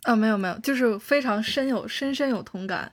[0.03, 2.91] 啊，没有没有，就是非常深有深深有同感，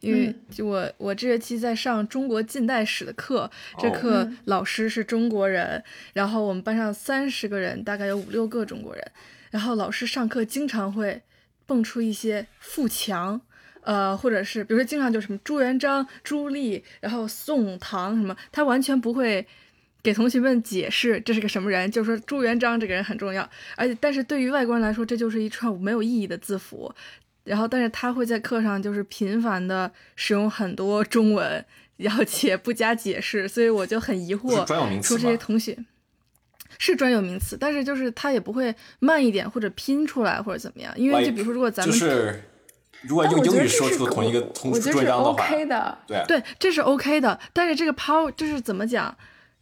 [0.00, 9.12] 因为我我这学期在上中国近代史的课，这课老师是中国人，然后我们班上三十个人，大概有五六个中国人，
[9.50, 11.22] 然后老师上课经常会
[11.66, 13.40] 蹦出一些富强，
[13.82, 19.46] 呃，或者是比如说经常就什么朱元璋、朱棣，然后宋唐什么，他完全不会。
[20.02, 26.94] 给同学们解释这是个什么人，就是说朱元璋这个人很重要，而且但是对于外国人来说，这就是一串没有意义的字符。
[27.42, 31.64] 然后，但是他会在课上就是频繁的使用很多中文，
[31.96, 34.66] 然后且不加解释，所以我就很疑惑，
[35.02, 35.76] 说这些同学
[36.78, 42.42] 是专有名词，但是就是他也不会慢一点或者拼出来或者怎么样，因为就比如说如果咱们就是
[43.00, 45.48] 如果用英语说出同一个同朱元璋的话，
[46.06, 49.16] 对对，这是 OK 的，但是这个 power 就是怎么讲？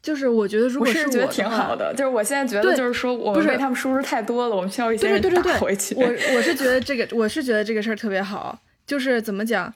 [0.08, 5.94] 就是我觉得，如果是觉得挺好的，就是我现在觉得，就是说我们被他们输出太多了，我们需要一些人打回去。
[5.96, 6.02] 我
[6.34, 8.58] 我是觉得这个，我是觉得这个事儿特别好。
[8.86, 9.70] 就是怎么讲，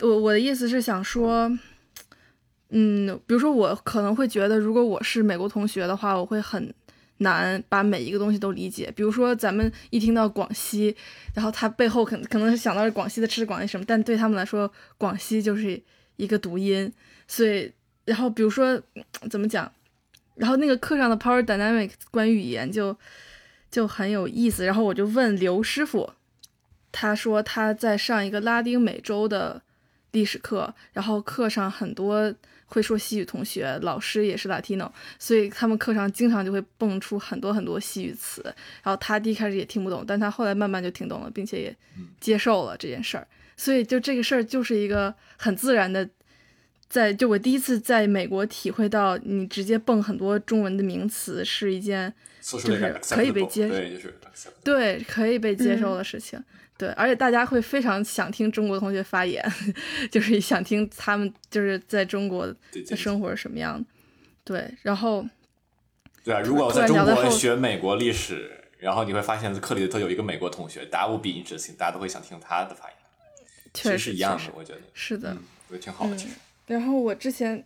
[0.00, 1.48] 我我的意思是想说，
[2.70, 6.74] 嗯，比如说我可能会觉得，如果我是美国同学的话，我会很
[7.18, 8.92] 难把每一个东西都理解。
[8.96, 10.96] 比如说咱们一听到广西，
[11.34, 15.80] 然后他背后可可能是想到是广西的吃广西什么，但对他们来说，广西就是
[16.16, 16.92] 一个读音，
[17.28, 17.70] 所以。
[18.08, 18.80] 然后比如说
[19.28, 19.70] 怎么讲，
[20.36, 22.96] 然后那个课上的 Power Dynamics 关于语言就
[23.70, 24.64] 就很有意思。
[24.64, 26.10] 然后我就问刘师傅，
[26.90, 29.60] 他说他在上一个拉丁美洲的
[30.12, 38.42] 历史课，然后课上很多会说西语同学，老师也是 Latino，所以他们课上经常就会蹦出很多很多西语词。
[38.82, 41.76] 然后他第一开始也听不懂，但他后来慢慢就听懂了，并且也
[42.18, 43.28] 接受了这件事儿。
[43.54, 46.08] 所以就这个事儿就是一个很自然的。
[46.88, 54.14] 在就我第一次在美国体会到，你直接蹦很多中文的名词是一件就是可以被接对，就是
[54.64, 56.42] 对可以被接受的事情。
[56.78, 59.44] 对，而且大家会非常想听中国同学发言，
[60.12, 63.84] 就是想听他们就是在中国的生活是什么样的。
[64.44, 65.26] 对，然后
[66.22, 72.96] 对啊，如果在中国学美国历史，然后你会发现课里头有一个美国同学，大家无比一致性，大家都会想听他的发言。
[73.74, 76.34] 确实是一样的，我觉得是的，我觉得挺好的，其实。
[76.68, 77.64] 然后我之前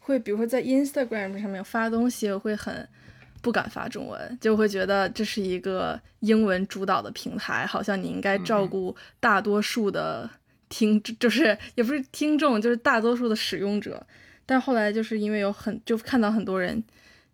[0.00, 2.88] 会，比如说在 Instagram 上面发东西，我会很
[3.42, 10.28] 不敢发中文，就会觉得这是一个英文主导的平台，好像你应该照顾大多数的
[10.70, 14.04] 听，就是也不是听众，就是大多数的使用者。
[14.46, 16.82] 但后来就是因为有很就看到很多人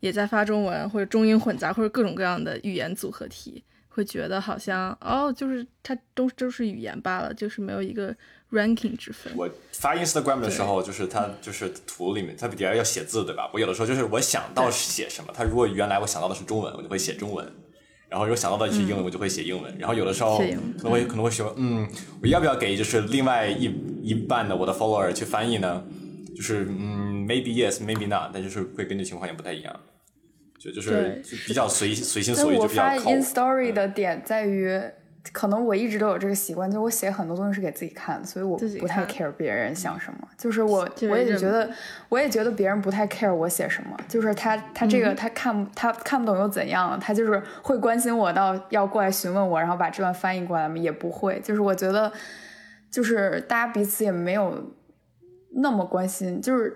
[0.00, 8.14] 也在发中文，或者中英混杂，或者各种各样的语言组合体，会觉得好像哦，就是它都都是语言罢了，就是没有一个。
[8.50, 9.32] Ranking 之分。
[9.36, 13.50] 我发 Instagram 的时候，就是它就是图里面，它底下要写字，对吧？
[13.52, 17.44] 我有的时候就是我想到写什么，它如果原来我想到的是中文，我就会写中文；
[18.08, 19.76] 然后如果想到的是英文，我就会写英文。
[19.78, 20.44] 然后有的时候可
[20.84, 21.86] 能会可能会说，嗯，
[22.22, 23.70] 我要不要给就是另外一
[24.02, 25.84] 一半的我的 follower 去翻译呢？
[26.34, 29.80] 就是嗯，maybe yes，maybe not，但就是会根据情况也不太一样，
[30.58, 32.94] 就就是比较随随心所欲，就比较靠。
[32.94, 34.80] 我发 in story 的点在于。
[35.32, 40.28] 可能我一直都有这个习惯，就我写很多东西是给自己看的，所以我不太 care 别人想什么。
[40.38, 41.70] 就是我，我也觉得，
[42.08, 43.96] 我也觉得别人不太 care 我写什么。
[44.08, 46.98] 就是他，他这个他看他看不懂又怎样？
[46.98, 50.76] 他就是会关心我到要过来询问我，然后把这段翻译过来吗？
[50.76, 51.38] 也不会。
[51.40, 52.10] 就是我觉得，
[52.90, 54.72] 就是大家彼此也没有
[55.56, 56.74] 那么关心，就是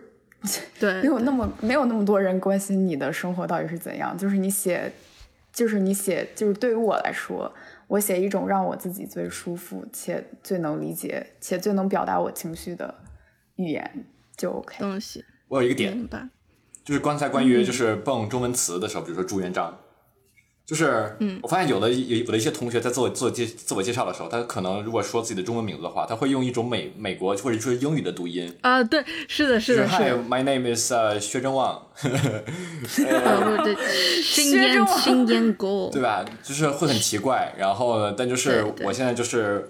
[0.79, 4.19] 对， 没有那么没有那么多人关心你的生活到底是怎样。
[4.19, 4.93] 就是你写，
[5.53, 7.51] 就是你写，就是对于我来说。
[7.89, 12.95] 我写一种让我自己最舒服且最能理解且最能表达我情绪的
[13.57, 14.77] 语言就 OK。
[14.79, 15.25] 东西。
[15.49, 16.09] 我有一个点，
[16.85, 19.79] 就是刚才关于就是蹦中文词的时候，比如说朱元璋，
[20.65, 30.17] 就是，嗯，我发现有的有有的一些同学在做做介自我介绍的时候，他可能如果说自己的中文名字的话，他会用一种美美国或者说英语的读音，啊，对，是的，是的，是 Hi, 的。
[30.19, 33.77] my name is 呃薛正旺， 对，
[34.23, 36.25] 新烟薛之王新烟锅，对吧？
[36.43, 37.53] 就是会很奇怪。
[37.59, 39.69] 然后呢，但就是对对我现在就是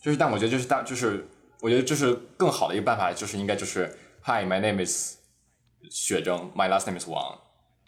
[0.00, 1.26] 就是，但我觉得就是大就是，
[1.62, 3.90] 我觉得就是更好的一个办法，就是应该就是
[4.24, 5.14] Hi, my name is
[5.90, 7.38] 雪正，my last name is 王。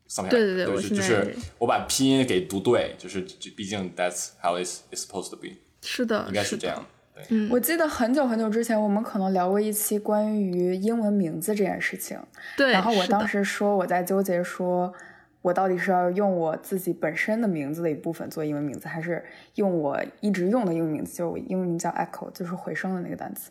[0.09, 5.49] Something 对对对我就是就是我把拼音给读对，就是这毕竟 that's how it's it's supposed to be，
[5.83, 6.57] 是的，应该是。
[6.57, 6.85] 这样。
[7.14, 12.19] 对，我记得很久很久之前，我们可能聊过一期关于英文名字这件事情。
[12.59, 14.92] 对，然后我当时说我在纠结，说
[15.40, 23.51] 我到底是要用我自己本身的名字的一部分做英文名字，还是用我一直用的英文名字，就是我英文名叫 Echo，就是回声的那个单词。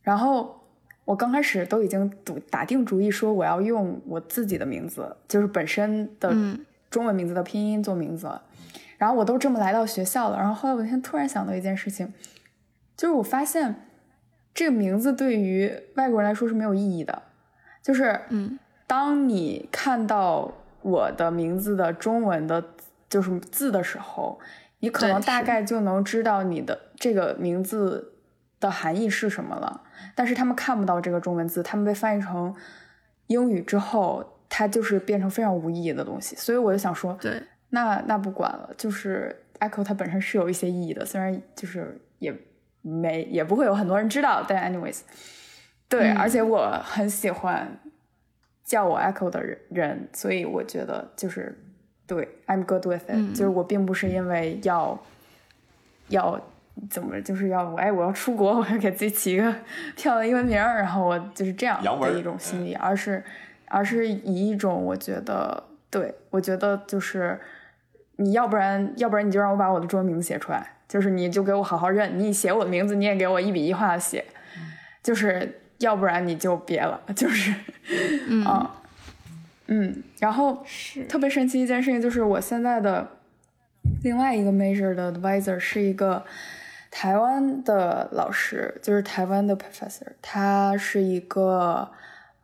[0.00, 0.58] 然后
[1.06, 8.42] 我刚开始都已经赌打定主意说我要用我自己的名字，就是本身的嗯中文名字的拼音做名字了。
[8.98, 12.12] 然后我都这么来到学校了，然后后来我那天突然想到一件事情，
[12.96, 13.86] 就是我发现
[14.52, 17.22] 这个名字对于外国人来说是没有意义的，
[17.82, 22.64] 就是嗯，当你看到我的名字的中文的，
[23.08, 24.40] 就是字的时候，
[24.80, 28.14] 你可能大概就能知道你的这个名字
[28.58, 29.82] 的含义是什么了。
[30.14, 32.54] 但是他们看不到这个中文字，他们被翻译成
[33.26, 36.36] 英语之后，它就是变成非常无意义的东西。
[36.36, 42.34] 所以我就想说，对，那那不管了，就是 echo 它本身是有一些意义的，虽然就是也
[42.82, 45.00] 没也不会有很多人知道，但 anyways，
[45.88, 47.78] 对，嗯而且我很喜欢
[48.64, 51.58] 叫我 echo 的人人，所以我觉得就是
[52.06, 53.34] 对，I'm good with it，、嗯。
[53.34, 54.98] 就是我并不是因为要
[56.08, 56.40] 要
[56.90, 59.54] 怎么就是要哎我要出国，我要给自己起一个
[59.96, 63.22] 漂亮英文名儿，然后我就是这样的一种心理，而是
[63.68, 67.40] 而是以一种我觉得对我觉得就是
[68.16, 74.24] 你要不然要不然你就让我把我的中文名字写出来，就是你就给我好好认，你写我的名字你也给我一笔一画的写，
[75.02, 77.54] 就是要不然你就别了，就是
[78.28, 78.82] 嗯， 啊
[79.68, 81.04] 嗯，然后是。
[81.06, 83.08] 特别神奇一件事情就是，我现在的
[84.04, 86.24] 另外一个 major 的 advisor 是一个
[86.90, 91.90] 台湾的老师，就是台湾的 professor，他是一个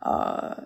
[0.01, 0.65] 呃，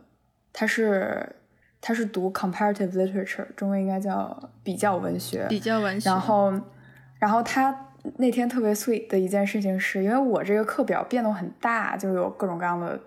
[0.53, 1.37] 他是
[1.81, 6.11] 他是读 comparative literature，中文应该叫比较文学，比较文学。
[6.11, 6.53] 然后，
[7.19, 12.99] 然后他那天特别 sweet 的一件事情是，因为我这个课表变动很大，就有各种各样的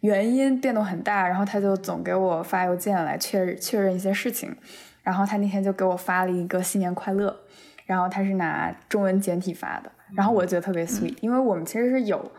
[0.00, 4.56] 原因变动很大，然后他就总给我发邮件来确确认一些事情，
[5.02, 7.36] 然后他那天就给我发了一个新年快乐，
[7.86, 12.30] 然后他是拿中文简体发的，然后我觉得特别 sweet，、因为我们其实是有。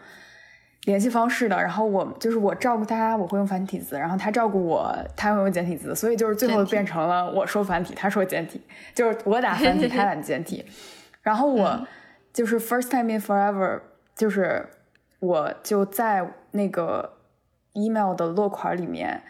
[0.85, 8.61] 联系方式的，然后我就是我照顾他，我会用繁体字，然后他照顾我，他会用简体字，所以就是最后变成了我说繁体，他说简体，
[8.93, 10.65] 就是我打繁体，他打简体。
[11.23, 11.87] 然后我
[12.33, 13.79] 就是 first time in forever，
[14.13, 14.67] 就是
[15.19, 17.13] 我就在那个
[17.71, 19.21] email 的落款里面，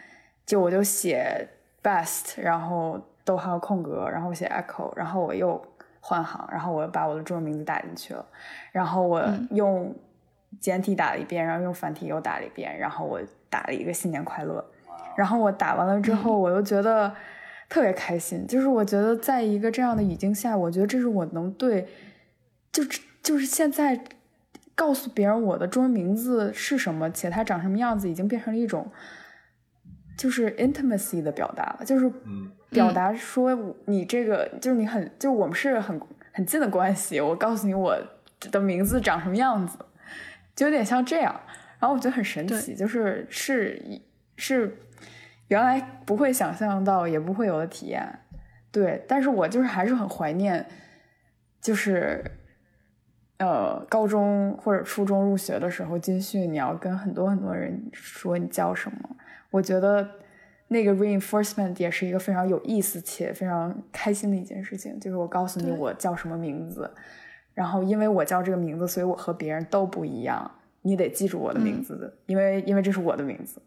[0.47, 1.47] 就我就写
[1.83, 5.63] best，然后逗号空格，然后写 echo，然后我又
[6.05, 8.25] 换行，然后我把我的中文名字打进去了，
[8.73, 9.95] 然后我用
[10.59, 14.63] 简体打了一遍，然后用繁体又打了一遍，然后我打了一个新年快乐，
[15.15, 17.15] 然后我打完了之后，我又觉得
[17.69, 21.87] 特别开心，就是我觉得在一个这样的语境下，我觉得这是我能对，
[22.69, 24.03] 就是就是现在
[24.75, 28.91] 告诉别人我的中文名字是什么，且它长什么样子，已经变成了一种
[30.17, 35.99] 就是 intimacy 的表达了，就是嗯表达说你这个就是你很就是我们是很
[36.31, 37.97] 很近的关系，我告诉你我
[38.51, 39.77] 的名字长什么样子，
[40.55, 41.39] 就有点像这样。
[41.79, 44.01] 然后我觉得很神奇，就是是
[44.37, 44.77] 是
[45.49, 48.07] 原来不会想象到，也不会有的体验。
[48.71, 50.65] 对，但是我就是还是很怀念，
[51.61, 52.23] 就是
[53.37, 58.97] 呃高中或者初中入学的时候军训，你要跟很多很多人说你叫什么。
[59.51, 60.09] 我觉得
[60.73, 66.91] 那个 reinforcement 也是一个非常有意思且非常开心的一件事情，就是我告诉你我叫什么名字，
[67.53, 70.51] 然后因为我叫这个名字，所以我和别人都不一样，
[70.81, 73.61] 你得记住我的名字的，因为因为这是我的名字。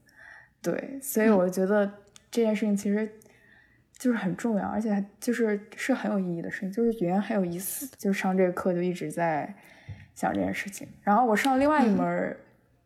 [0.61, 1.91] 对，所以我觉得
[2.31, 3.09] 这件事情其实
[3.97, 7.89] 就是很重要，而且就是是很有意义的事情，就是语言很有意思。
[7.97, 9.55] 就是上这个课就一直在
[10.15, 10.89] 想这件事情。
[11.03, 12.37] 然后我上另外一门儿，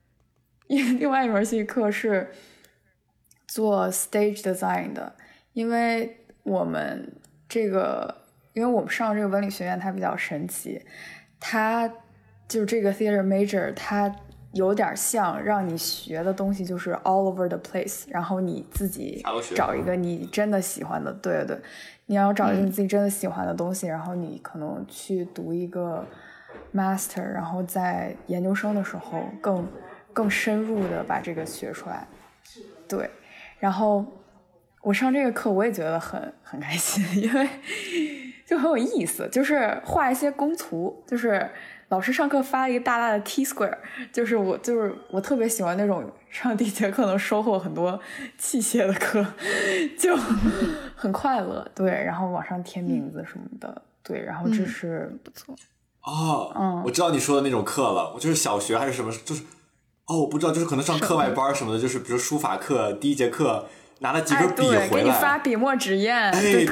[0.68, 2.28] 另外一门系课是
[3.50, 5.12] 做 stage design 的，
[5.54, 7.12] 因为我们
[7.48, 8.14] 这个，
[8.52, 10.80] 因为我们上这个文理学院它比较神奇，
[11.40, 11.88] 它
[12.46, 14.14] 就是这个 theater major，它
[14.52, 19.20] 有点像让你学的东西就是 all over the place，然后你自己
[19.56, 21.56] 找一个你真的喜欢的，对对。
[21.56, 21.60] 对，
[22.06, 26.06] 你要找一个你自己真的喜欢的东西，然后你可能去读一个
[26.72, 29.68] master，然后在研究生的时候更
[30.12, 32.06] 更深入的把这个学出来，
[32.88, 33.10] 对，
[33.60, 34.04] 然后
[34.82, 37.48] 我上这个课我也觉得很很开心， 因为
[38.44, 41.48] 就很有意思，就是画一些工图，就是
[41.88, 43.76] 老师上课发了一个大大的 T square，
[44.12, 48.00] 就是我就是我特别喜欢那种上第一节课能收获很多
[48.38, 49.24] 器械的课，
[49.98, 50.16] 就
[50.96, 55.54] 很快乐，对，然后往上填名字什么的，对，然后这是、不错。
[56.02, 59.42] 哦，嗯我知道你说的那种课了，我就是小学还是什么，就是
[60.10, 63.66] 哦，我不知道，就是可能上课外班什么的，就是比如书法课第一节课
[64.00, 66.66] 拿了几哎，根笔对，给回你发来，笔墨纸砚，哎，对，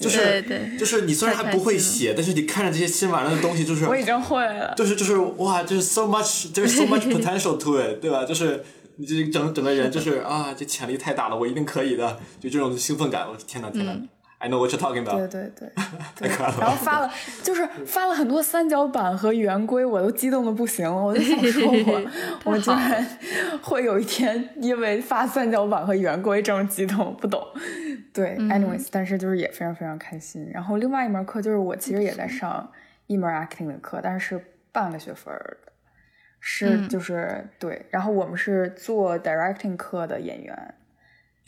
[0.00, 4.74] 就是对对就是你虽然还不会写，但是你看着这些新玩意的东西，就是我已经会了。
[4.76, 8.24] 就是就是哇，就是 so much，就是 so much potential to it，对吧？
[8.24, 8.64] 就是
[8.96, 13.92] 你这整整个人就是啊，这潜力太大了，我一定可以的，就这种兴奋感，我天呐天呐、
[14.40, 15.68] i know what you're talking about，对 对，
[16.14, 16.56] 太可爱了。
[16.60, 17.10] 然后发了，
[17.42, 21.02] 就是发了很多三角板和圆规，我都激动的不行了。
[21.02, 22.10] 我就想说我，
[22.52, 23.06] 我居然
[23.62, 27.44] 会有一天因为发三角板和圆规这么激动，不懂。
[28.12, 30.48] 对、a n y w a y s 但是就是也非常非常开心。
[30.52, 32.70] 然后另外一门课就是我其实也在上
[33.06, 34.40] 一门 acting 的课，但是
[34.72, 35.72] 半个学分儿的，
[36.40, 37.86] 是就是、对。
[37.90, 40.74] 然后我们是做 directing 课的演员，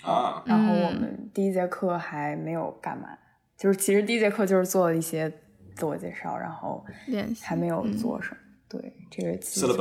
[0.03, 3.17] 啊，然后我们第一节课还没有干嘛，
[3.57, 5.31] 就是其实第一节课就是做了一些
[5.77, 8.37] 自我介绍，然后练习还没有做什么。
[8.69, 9.33] 对，这个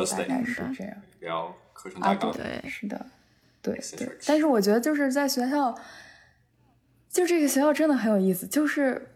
[0.06, 0.98] 大概是这样。
[1.20, 3.06] 聊课程啊，大纲，对是的，
[3.62, 4.18] 对对。
[4.26, 5.74] 但是我觉得就是在学校，
[7.08, 8.48] 就这个学校真的很有意思。
[8.48, 9.10] 就是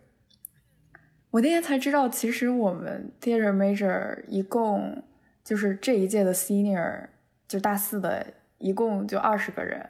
[1.32, 5.04] 我那天才知道，其实我们 theater major 一共
[5.44, 7.08] 就是这一届的 senior
[7.48, 8.28] 就大四的，
[8.60, 9.90] 一共就二十个人，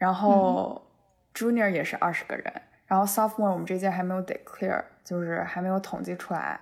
[0.00, 0.80] 然后
[1.34, 2.50] junior 也是二十个人，
[2.86, 6.58] 然后 sophomore 我们这届还没有 declare，就是还没有统计出来。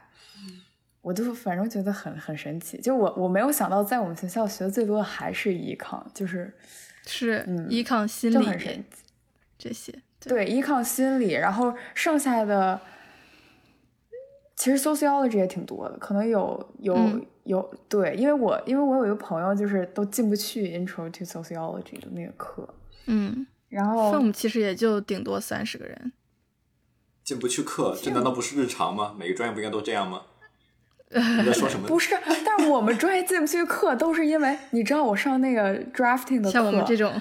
[1.00, 6.52] 我就反正觉得很很神奇，就我我没有想到，在我们学校学的最多的还是 econ，就是
[7.06, 9.04] 是嗯依抗心就很神理奇。
[9.56, 9.94] 这些。
[10.20, 12.80] 对 econ 心理，然后剩下的
[14.56, 22.68] 其实 sociology 也挺多的，可能有有、嗯有对，因为我因为我有一个朋友就是都进不去 intro to sociology 的那个课，
[23.08, 26.12] 嗯然后，FOM 其实也就顶多三十个人。
[27.24, 29.14] 进不去课，这难道不是日常吗？
[29.18, 30.22] 每个专业不应该都这样吗？
[31.10, 31.86] 你在说什么？
[31.88, 37.12] 不是，但是我们专业进不去课都是因为你知道我上那个 drafting 的课，像我们这种，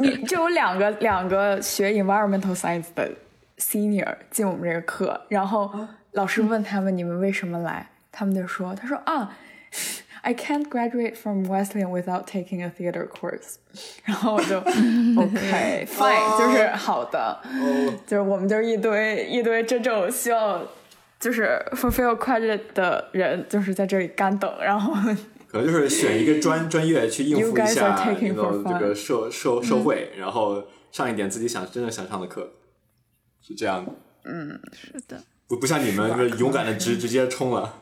[0.00, 3.10] 你就有两个 两个学 environmental science 的
[3.58, 5.70] senior 进我们这个课，然后
[6.12, 9.36] 老师问他们你们为什么来，他们就说他说啊
[10.22, 13.56] ，I can't graduate from Wesleyan without taking a theater course，
[14.04, 14.58] 然后我就
[15.20, 17.40] OK fine，就是好的，
[18.06, 20.66] 就是我们就是一堆一堆真正需要
[21.20, 24.94] 就是 fulfill credit 的人，就是在这里干等，然后
[25.48, 32.50] 可能就是选一个专专业去应 You 付一 guys 下 are taking 那种 for 这个社社社会，然后上一点自己想真正想上的课，
[33.40, 33.92] 是这样的。
[34.74, 37.80] 是的，不不像你们就是勇敢的直直接冲了，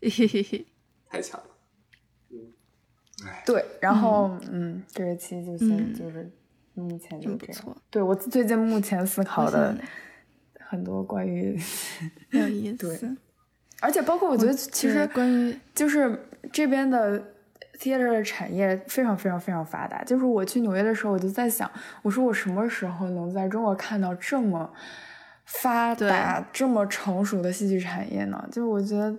[0.00, 0.66] 嘿嘿嘿嘿，
[1.14, 1.46] 太强了。
[3.46, 6.28] 对，然后嗯这个期就先嗯就是
[6.74, 7.76] 目前就这样。
[7.88, 9.74] 对我最近目前思考的
[10.58, 11.56] 很多关于，
[12.32, 13.16] 很有意对思。
[13.80, 17.22] 而且包括我觉得其实关于就是这边的
[17.78, 20.02] theater 的产业非常非常非常发达。
[20.02, 21.70] 就是我去纽约的时候，我就在想，
[22.02, 24.72] 我说我什么时候能在中国看到这么
[25.44, 28.46] 发达、这么成熟的戏剧产业呢？
[28.50, 29.16] 就是我觉得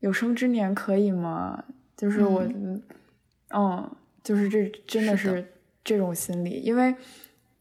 [0.00, 1.64] 有生之年可以吗？
[1.96, 2.42] 就是我，
[3.50, 3.90] 嗯。
[4.22, 5.46] 就是这真的是
[5.84, 6.92] 这种心理，因为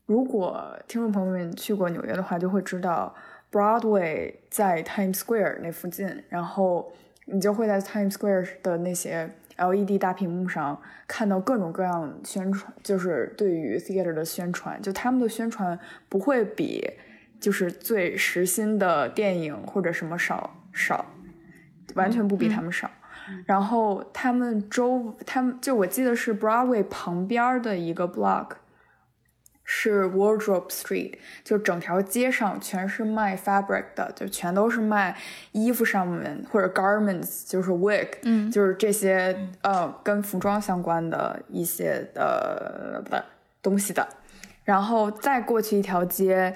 [0.08, 3.14] 如果听众朋友们去过纽约的话，就会知道
[3.52, 6.92] Broadway 在 Times Square 那附近，然后
[7.26, 15.80] 你就会在 Times Square 的那些 LED 大屏幕上看到各种各样宣传，就是对于 theater 的宣传，就他们的宣传
[16.10, 16.90] 不会比
[17.40, 21.06] 就是最实心的电影或者什么少少，
[21.96, 22.89] 完全不比他们少。
[23.46, 28.50] 然后他们周，他们就我记得是 Broadway 旁边的一个 block，
[29.64, 35.18] 是 Wardrobe Street，就整条街上全是卖 fabric 的，就全都是卖
[35.54, 43.16] 衣服上面或者 garments，就是 wig，嗯就是这些呃跟服装相关的一些呃不
[43.64, 44.08] 东西的。
[44.64, 46.56] 然后再过去一条街，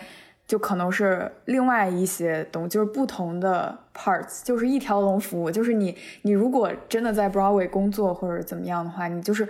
[0.50, 5.52] 就可能是另外一些东，就是不同的 parts，就是一条龙服务。
[5.52, 9.47] 就是你，你如果真的在 Broadway 工作或者怎么样的话，你就是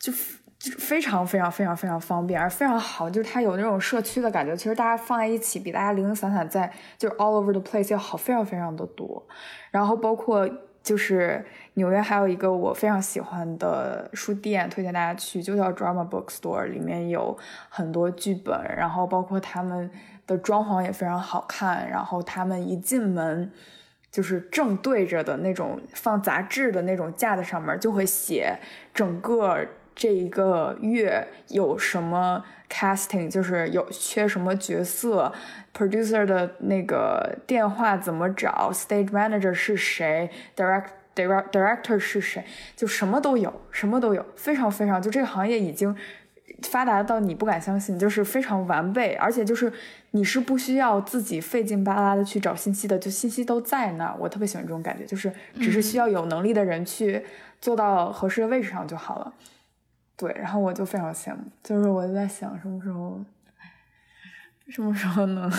[0.00, 0.12] 就
[0.58, 3.08] 就非常非常非常非常方便，而非常好。
[3.08, 4.56] 就是它有那种社区的感觉。
[4.56, 6.68] 其实大家放在一起，比大家零零散散在
[6.98, 9.24] 就是 all over the place 要好非常非常的多。
[9.70, 10.50] 然后包括
[10.82, 17.38] 就是纽约还有一个我非常喜欢的书店，推荐大家去，就叫 Drama Bookstore，里面有
[17.68, 19.88] 很多剧本，然后包括他们。
[20.32, 23.52] 的装潢也非常好看，然后他们一进门
[24.10, 28.58] 就是正对着的那种放杂志的那种架子上面就会写
[28.92, 29.64] 整个
[29.94, 35.32] 这一个月有什么 casting，就是有缺什么角色
[35.76, 45.94] ，producer 的那个电话怎么找，stage manager 是谁，direct direct director 是谁，就什么都有，什么都有，非常非常就这个行业已经。
[46.62, 49.72] 发达到你不敢相信，就是非常完备，而且就是
[50.12, 54.16] 你是不需要自己费劲巴拉的去找信息的，就信息都在那儿。
[54.18, 57.24] 我特别喜欢这种感觉，就是只是需要有能力的人去
[57.60, 59.32] 坐到合适的位置上就好了。
[60.16, 63.24] 对，然后我就非常羡慕，就是我就在想什么时候，
[64.68, 65.50] 什么时候能？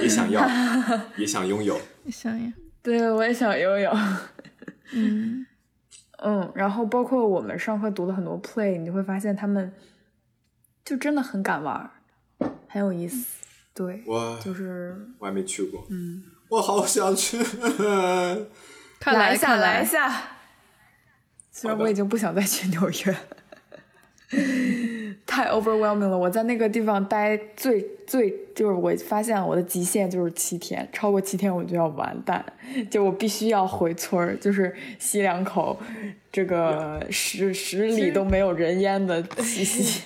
[0.00, 0.46] 也想要，
[1.16, 1.80] 也想拥有，
[2.10, 2.52] 想要。
[2.82, 3.92] 对，我也想拥有。
[4.92, 5.46] 嗯。
[6.24, 9.72] 嗯，然后包括我们上课读了很多 play，你会发现他们
[10.84, 11.90] 就真的很敢玩，
[12.68, 13.38] 很有意思。
[13.74, 17.38] 对，我就是我还没去过，嗯，我好想去。
[19.00, 20.22] 看来一下，来一下。
[21.50, 23.16] 虽然我已经不想再去纽约。
[25.32, 26.18] 太 overwhelming 了！
[26.18, 32.44] 我在那个地方待最最就是我发现我的极限就是七天，超过七天我就要完蛋，
[32.90, 35.80] 就我必须要回村儿，就是吸两口
[36.30, 40.02] 这个十十里都没有人烟的 气息。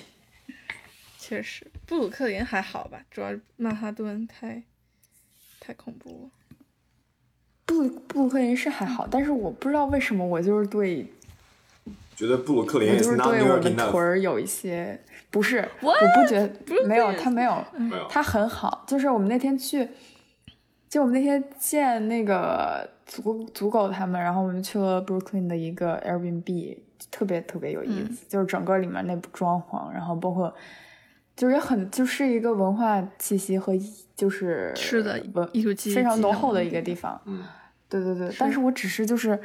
[1.19, 4.63] 确实，布鲁克林还好吧，主要曼哈顿太
[5.59, 6.29] 太恐怖了。
[7.65, 11.05] 布布鲁克林是还好，但是我不知道为什么我就是对。
[12.15, 14.99] 觉得布鲁克林就是对我们屯儿有一些
[15.29, 16.49] 不是，我不觉得
[16.87, 17.63] 没有他没有，
[18.09, 18.83] 他很好。
[18.87, 19.87] 就是我们那天去，
[20.89, 26.77] 就我们那天见那个足足狗他们，然后我们去了 Brooklyn 的一个 Airbnb，
[27.11, 28.25] 特别特别有意思。
[28.29, 30.53] 就是整个里面那部装潢，然后包括
[31.35, 33.73] 就是也很就是一个文化气息和
[34.15, 37.21] 就是是的文艺术气息非常浓厚的一个地方。
[37.25, 37.43] 嗯，
[37.89, 39.39] 对对对，但是我只是就是。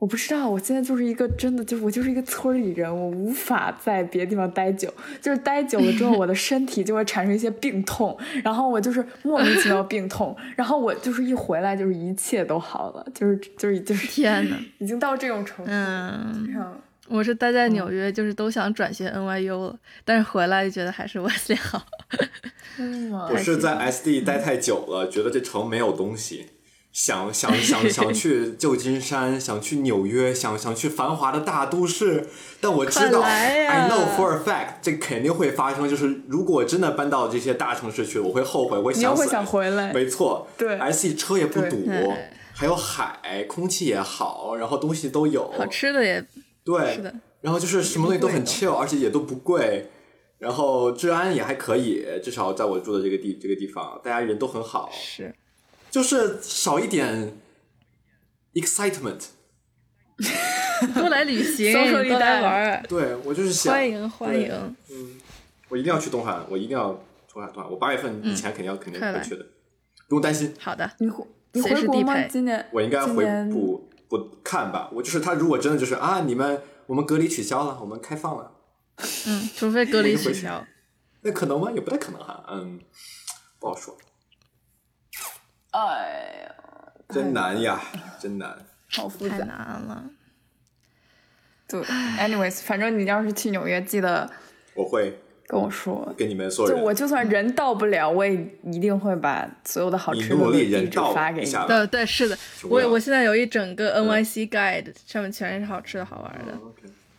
[0.00, 15.70] 我不知道，我现在就是一个真的，就是我就是一个村里人，我无法在别的地方待久，就是待久了之后，我的身体就会产生一些病痛，然后我就是莫名其妙病痛，然后我就是一回来就是一切都好了，就是就是就是天呐，已经到这种程度。
[15.70, 16.74] 嗯，
[17.08, 21.84] 我是待在纽约，就是都想转学 NYU 了，但是回来就觉得还是 Wesley 好。
[23.30, 26.46] 我是在 SD 待太久了，觉得这城没有东西。
[26.92, 32.26] 想 想想想去旧金山，想去纽约，想想去繁华的大都市，
[32.60, 35.88] 但我知道，I know for a fact，这肯定会发生。
[35.88, 39.22] 就是如果真的搬到这些大城市去，我会后悔，我想死。
[39.22, 39.92] 会想回来。
[39.92, 41.14] 没错，对，S.E.
[41.14, 41.86] 车也不堵，
[42.52, 46.24] 还有海，空气也好，然后东西都有，好吃的也
[46.64, 47.14] 对，是的。
[47.40, 49.88] 然后就是什么东西都很 chill，而且也都不贵，
[50.38, 54.90] 然后治安也还可以，至少在我住的这个地这个地方，大家人都很好。
[54.92, 55.32] 是。
[55.90, 57.36] 就是少一点
[58.54, 59.24] excitement，
[60.94, 61.72] 多来旅行，
[62.08, 64.76] 多来玩对我就是想欢迎欢迎。
[64.90, 65.20] 嗯，
[65.68, 66.92] 我一定要去东海，我一定要
[67.32, 67.68] 东海东海。
[67.68, 69.44] 我八月份以前肯定要肯定会去的，
[70.08, 70.54] 不用担心。
[70.58, 72.22] 好的，你回你回国吗？
[72.28, 74.88] 今年我应该回不不看吧。
[74.92, 78.52] 我就是他，如果真的就是啊，你们我们隔离取消了，我们开放了。
[79.26, 80.64] 嗯，除非隔离取消，
[81.22, 81.72] 那可能吗？
[81.72, 82.44] 也不太可能哈。
[82.50, 82.78] 嗯，
[83.58, 83.96] 不好说。
[85.70, 86.54] 哎呀，
[87.08, 87.80] 真难呀，
[88.18, 88.56] 真难，
[88.90, 90.04] 好复杂，太难了。
[91.68, 94.28] 对，anyways，反正你要是去纽约，记得
[94.74, 96.80] 我会跟我说，跟你们所有人。
[96.80, 98.32] 就我就算人到不了，我也
[98.64, 101.52] 一定会把所有的好吃的地址发给你。
[101.68, 102.36] 对对，是的，
[102.68, 106.58] 我我现在有一整个 NYC guide，上面全是好吃的好玩的。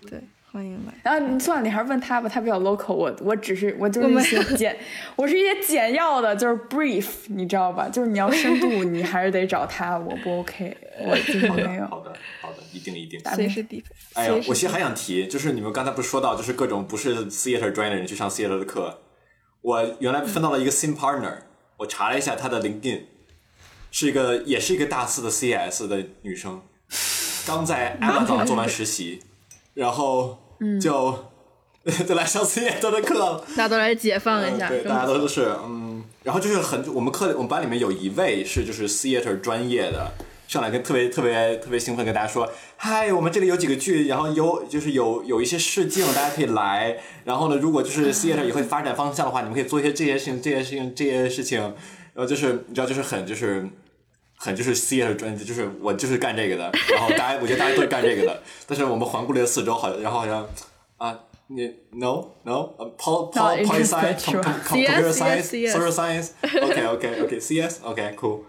[0.10, 0.22] 对。
[0.52, 0.94] 欢迎来。
[1.02, 2.94] 然后你算了，你还是问他吧，他比较 local。
[2.94, 4.78] 我我只是我就是一些 简，
[5.16, 7.88] 我是一些简要的，就是 brief，你知道吧？
[7.88, 9.98] 就是你要深度，你还是得找他。
[9.98, 10.76] 我不 OK，
[11.08, 11.86] 我就是没有。
[11.88, 13.18] 好的，好的，一定一定。
[13.34, 13.82] 随时地
[14.14, 19.00] 哎呀，我其实还想提，就是你们刚才不是说到，就是各种不是 theater 专业的人去上 theater 的课。
[19.62, 21.38] 我原来分到了一个新 partner，
[21.78, 23.04] 我查了一下他的 LinkedIn，
[23.90, 26.62] 是一个也是一个大四的 CS 的女生，
[27.48, 29.22] 刚在 Amazon 做完实习。
[29.74, 30.38] 然后
[30.82, 31.32] 就
[32.08, 33.44] 就来上 theater 的课了。
[33.50, 34.68] 大家都来解放一下。
[34.68, 40.12] 嗯对，大家都是嗯，然后就是很，我们课我们班里面有一位是就是 theater 专业的，
[40.48, 42.48] 上来跟特别特别特别兴奋跟大家说，
[42.78, 46.98] 嗨，我们这里有几个剧，然后有就是有有一些试镜，大家可以来。
[47.24, 51.60] 然后呢，如果就是 theater 以后发展方向的话，你们可以做一些这些事情、这些事情、这些事情。
[52.14, 53.68] 然后就是你知道，就是很就是
[54.44, 56.72] 很就是 theater 专辑，就是我就是干这个的。
[56.94, 58.44] 然后大家，我觉得大家都是干这个的。
[58.68, 60.48] 但是我们环顾了四周，好，然后好像
[60.98, 61.20] 啊。
[61.54, 65.50] 你 no no uh, pol pol Not poli science interested, com, com, CS, computer CS, science
[65.50, 65.76] CS.
[65.76, 66.32] social science
[66.64, 68.40] OK OK OK CS OK cool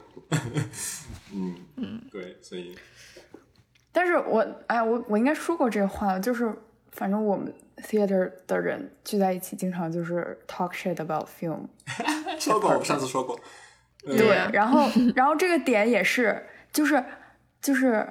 [1.34, 2.78] 嗯嗯对所以
[3.90, 6.54] 但是我哎，我我应该说过这话，就是
[6.92, 11.66] 反正我们 theater 的人聚在一起，经常就是 talk shit about film。
[12.38, 13.36] 说过我们上次说过
[14.04, 17.02] 对然后然后这个点也是，就是
[17.60, 18.06] 就是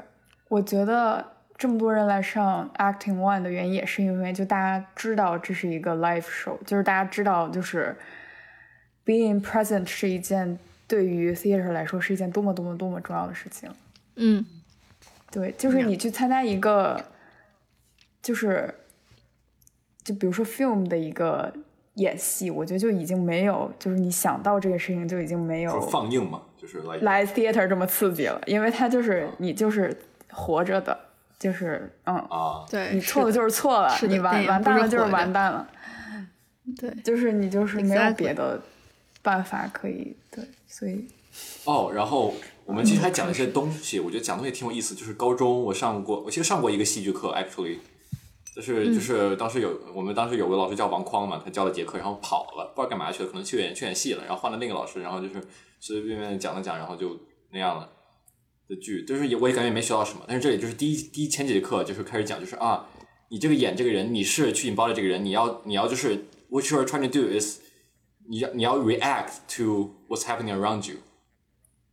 [0.48, 1.26] 我觉得
[1.58, 7.96] 这么多人来上 acting one 的原因，也是因为就大家知道这是一个 live show，就是大家知道就是
[9.06, 13.70] being present 是一件对于 theater 来说是一件多么多么多么重要的事情。
[14.16, 14.46] 嗯，
[15.30, 17.04] 对，就是你去参加一个，
[18.22, 18.74] 就是，
[20.04, 21.54] 就比如说 film 的一个
[21.96, 29.96] 演戏，我觉得就已经没有，就是你想到这个事情就已经没说有放映嘛就是 like 来 theater 这么刺激了，因为它就是你就是
[30.30, 30.98] 活着的，
[31.38, 35.68] 就是嗯，啊对，你错了就是错了，你完完蛋了就是完蛋了，
[36.80, 38.62] 对，就是你就是没有别的
[39.22, 41.06] 办法可以对，所以
[41.66, 42.34] 哦然后
[42.66, 47.78] 我们其实还讲了一些东西我觉得讲东西挺有意思就是高中我上过我其实上过一个戏剧课 actually
[48.54, 55.36] 就是就是当时有我们当时有个老师叫王匡嘛，他教了节课，然后跑了，不知道干嘛去了，可能去演去演戏了，然后换了另一个老师，然后就是
[55.80, 57.18] 随随便便讲了讲，然后就
[57.52, 57.89] 那样了
[58.68, 62.88] 的剧，就是也我也感觉没学到什么，但是这里就是第一第一前几节课就是开始讲，就是啊，
[63.30, 67.60] 你这个演这个人，你是去 embody 这个人，你要你要就是 what you are trying to do is
[68.30, 70.97] 你要你要 react to what's happening around you。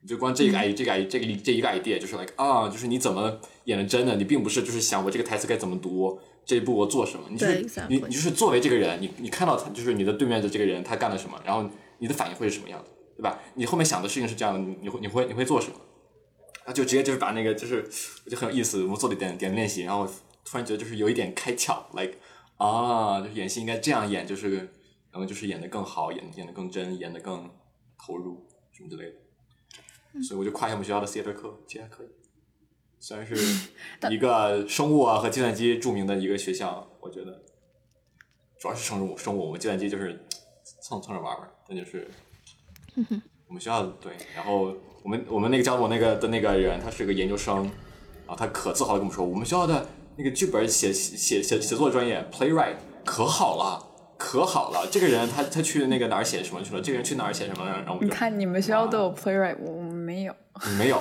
[0.07, 6.19] 就光这个 i 这个 i 这个这一个 idea 就是 like 啊，就是你怎么演的真的，你并不是就是想我这个台词该怎么读，
[6.49, 11.69] 这一步我做什么，你就是你你就是作为这个人，你你看到他就是你的对面的这个人他干了什么，然后
[11.99, 12.89] 你的反应会是什么样的，
[13.19, 13.39] 对吧？
[13.55, 15.75] 你后面想的事情是这样的，你你会你会你会做什么？
[16.65, 17.87] 啊，就直接就是把那个就是
[18.25, 20.07] 我就很有意思，我们做了一点点练习，然后
[20.43, 22.15] 突然觉得就是有一点开窍，like
[22.57, 24.57] 啊，就是演戏应该这样演，就是
[25.11, 27.51] 然后就是演的更好，演演的更真，演的更
[27.99, 30.23] 投入什么之类的。
[30.23, 32.07] 所以我就夸一下我们学校的 theater 课，其实还可以。
[33.01, 33.35] 虽然是
[34.11, 37.43] 一个生物啊和计算机著名的一个学校，我觉得
[38.59, 40.27] 主要是生物，生物我们计算机就是
[40.83, 42.09] 蹭蹭着玩玩，那就是
[43.47, 47.57] 我们学校对，然后我们我们那个教我那个的那个人，他是个研究生，
[48.27, 53.88] 然后他可自豪的跟我们说，我们学校的那个剧本写写写写作专业 playwright 可好了。
[54.19, 56.83] 可好了，这个人他他去那个哪儿写什么去了？
[56.83, 57.65] 这个人去哪儿写什么？
[57.65, 60.35] 然后我就你看你们学校都有 playwright，我我们没有。
[60.77, 61.01] 没有，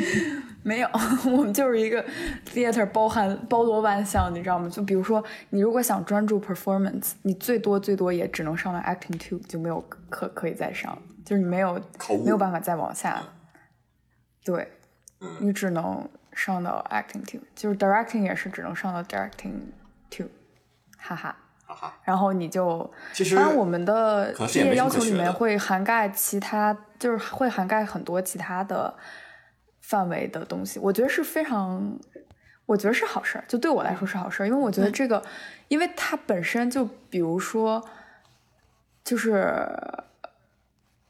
[0.64, 0.88] 没有，
[1.30, 2.02] 我们就是一个
[2.50, 4.66] theater 包含包罗万象，你知道吗？
[4.70, 9.78] 就比如说，你如果想专注 performance，你最多最多也只能上到 acting two，就没有
[10.08, 10.96] 可可以再上，
[11.26, 11.74] 就是你没有
[12.24, 13.22] 没有办法再往下。
[14.42, 14.66] 对，
[15.20, 19.52] 嗯你只能上到 acting two，就是 directing 也是只能上到 directing
[20.08, 20.26] two，
[20.96, 21.36] 哈哈。
[22.04, 28.94] 然后你就，其实当然我们的毕业要求里面会涵盖其他，就是会涵盖很多其他的
[29.80, 30.78] 范围的东西。
[30.78, 31.98] 我觉得是非常，
[32.66, 35.22] 我觉得是好事儿，就对我来说是好事儿，因为我觉得这个，
[35.68, 37.84] 因为它本身就比如说，
[39.02, 39.68] 就是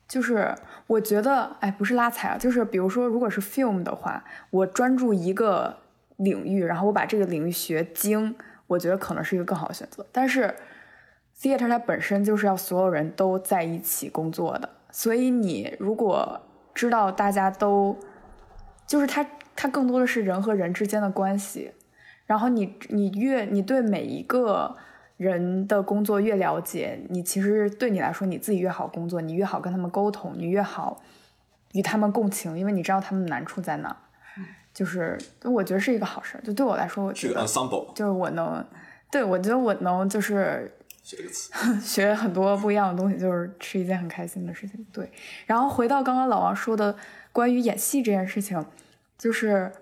[0.09, 0.55] 就是
[0.87, 5.79] 我觉得，哎，不是拉踩啊，就是比如说，如果是 film 的话，我专注一个
[6.17, 8.37] 领域，然后我把这个领域学精，
[8.67, 10.07] 我觉得可能是一个更好的选择。
[10.13, 10.55] 但是
[11.41, 16.41] theater 它本身就是要所有人都在一起工作的，所以你如果
[16.75, 17.99] 知道大家都，
[18.87, 21.73] 就是它它更多的是人和人之间的关系，
[22.27, 24.77] 然后你你越你对每一个
[25.17, 31.03] 人的工作越了解，你其实对你来说你自己越好工作，你越好跟他们沟通，你越好
[31.73, 33.97] 与他们共情，因为你知道他们的难处在哪。
[34.77, 38.63] 就是我觉得是一个好事，就对我来说，我是个觉得 ensemble，就是我能，
[39.11, 40.71] 对我觉得我能就是
[41.03, 41.51] 学这个词。
[41.81, 44.87] 学很多不一样的东西，就是是一件很开心的事情。
[44.93, 45.11] 对，
[45.47, 46.95] 然后回到刚刚老王说的
[47.33, 48.63] 关于演戏这件事情，
[49.17, 49.73] 就是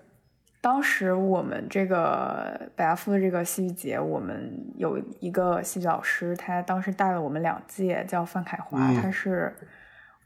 [0.61, 9.53] 当时我们这个北亚夫的这个戏剧节，我们有一个戏剧老师，他当时带了我们两届，叫范凯华，嗯他是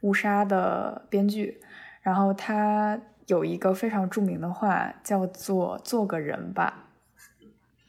[0.02, 1.60] 乌纱的编剧，
[2.02, 2.96] 然后他
[3.30, 6.86] 有一个非常著名的话，叫做“做个人吧”。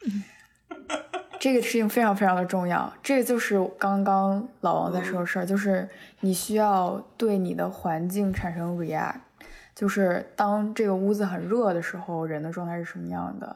[1.40, 5.90] 这个事情非常非常的重要，这个就是刚刚老王在说的事儿，就是
[6.20, 9.16] 你需要对你的环境产生 react，
[9.74, 13.56] 就是当这个屋子很热的时候，人的状态是什么样的；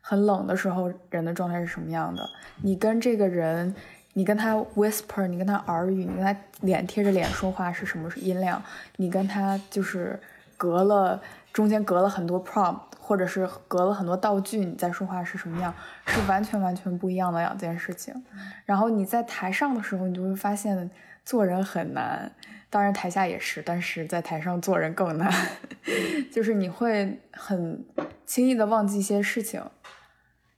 [0.00, 2.24] 很冷的时候，人的状态是什么样的。
[2.62, 3.74] 你跟这个人，
[4.12, 8.62] 你跟他 whisper，你跟他耳语，你跟他脸贴着脸说话是什么音量？
[8.94, 10.20] 你跟他就是
[10.64, 11.20] 隔了
[11.52, 12.80] 中间隔了很多 prompt。
[13.06, 15.74] 或者是隔了很多道具，你在说话是什么样，
[16.06, 18.14] 是完全完全不一样的两件事情。
[18.64, 20.90] 然后你在台上的时候，你就会发现
[21.22, 22.32] 做人很难，
[22.70, 25.30] 当然台下也是，但是在台上做人更难，
[26.32, 27.84] 就是你会很
[28.24, 29.62] 轻易的忘记一些事情。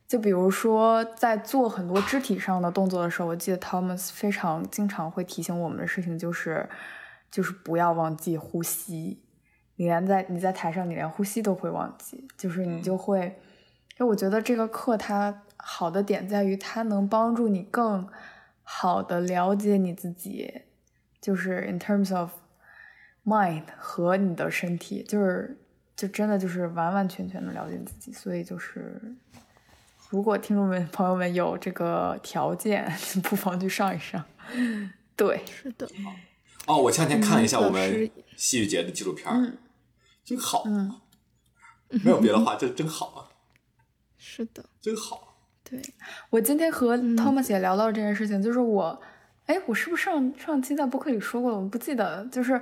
[0.06, 6.68] 就比如说在做很多肢体上的动作的时候，我记得 Thomas 非常经常会提醒我们的事情就是，
[7.28, 9.25] 就是不要忘记呼吸。
[9.76, 13.20] 你连在你在台上，你连呼吸都会忘记，就是你就会，
[13.98, 18.08] 因为我觉得这个课它好的点在于它能帮助你更
[18.62, 20.62] 好的了解你自己，
[21.20, 22.30] 就是 in terms of
[23.24, 25.58] mind 和你的身体，就是
[25.94, 29.00] 就真的就是完完全全的了解自己，所以就是
[30.08, 32.90] 如果听众们朋友们有这个条件，
[33.22, 34.24] 不妨去上一上。
[35.16, 35.88] 对，是的。
[36.66, 39.58] 哦，我前两天看了一下我们戏剧节的纪录片。
[40.26, 40.92] 真好，嗯
[42.04, 43.30] 没有别的话，这真好啊！
[44.18, 45.36] 是的，真好。
[45.62, 45.80] 对，
[46.30, 49.00] 我今天和 Thomas 也聊到这件事情，就是我，
[49.46, 51.58] 哎，我是不是上上期在播客里说过了？
[51.58, 52.60] 我不记得，就是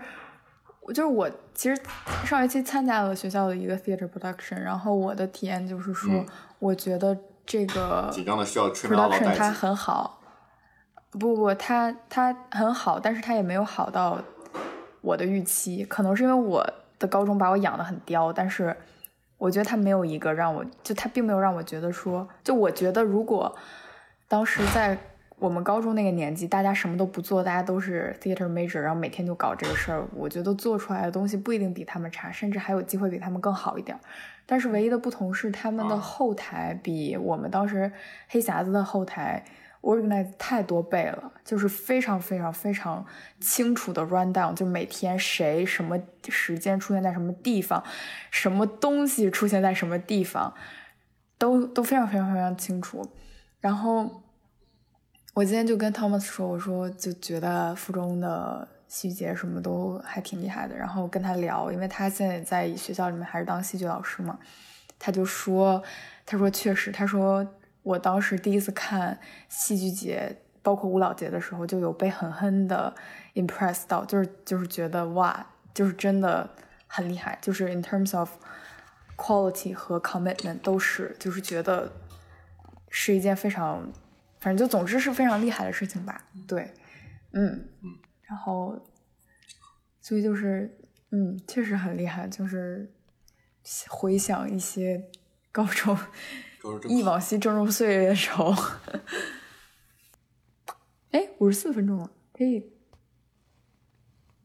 [0.81, 1.83] 我，就是我其实
[2.27, 6.23] 上一期参加了学校的一个 theater production，然后我的体验就是说，
[6.59, 10.21] 我觉得这个 紧张的需要 production 它很好，
[11.13, 14.23] 不不，它它很好，但是它也没有好到
[15.01, 16.63] 我的预期，可能是因为我。
[17.05, 18.75] 的高中把我养的很刁，但是
[19.37, 23.55] 我觉得他没有一个让我就他并没有让我觉得说，就我觉得如果
[24.27, 24.97] 当时在
[25.39, 33.99] 我们高中那个年纪，大家什么都不做，大家都是 theater major，然后每天就搞这个事儿，我觉得做出来的东西不一定比他们差，甚至还有机会比他们更好一点。
[34.47, 37.93] 但是唯一的不同是他们的后台比我们当时
[38.29, 39.45] 黑匣子的后台。
[39.85, 43.05] Organize 太多倍了，就是非常非常非常
[43.39, 47.85] 清楚的 run down，就每天谁什么时间出现在什么地方，
[48.31, 50.55] 什么东西出现在什么地方，
[51.37, 53.07] 都都非常非常非常清楚。
[53.61, 54.23] 然后
[55.35, 60.75] 我今天就跟 Thomas 说，我说就觉得附中的细节什么都还挺厉害的。
[60.75, 64.39] 然后跟他聊，因为他现在在学校里面还是当戏剧老师嘛，
[64.99, 65.83] 他就说，
[66.25, 67.47] 他说确实，他说。
[67.85, 72.93] 我当时第一次看戏剧节，包括舞蹈节的时候，就有被狠狠的
[73.35, 76.49] impress 到，就是就是觉得哇，就是真的
[76.87, 78.31] 很厉害，就是 in terms of
[79.17, 81.93] quality 和 commitment 都是，就是觉得
[82.89, 83.93] 是一件非常，
[84.41, 86.25] 反正就总之是非常厉害的事情吧。
[86.49, 86.73] 对，
[87.33, 87.69] 嗯，
[88.23, 88.83] 然后，
[90.01, 90.79] 所以就是，
[91.11, 92.91] 嗯，确实很厉害，就是
[93.91, 95.11] 回想一些
[95.53, 95.95] 高中。
[96.89, 98.55] 忆往昔峥嵘岁月的时候，
[101.11, 102.73] 哎，五十四分钟了，可以，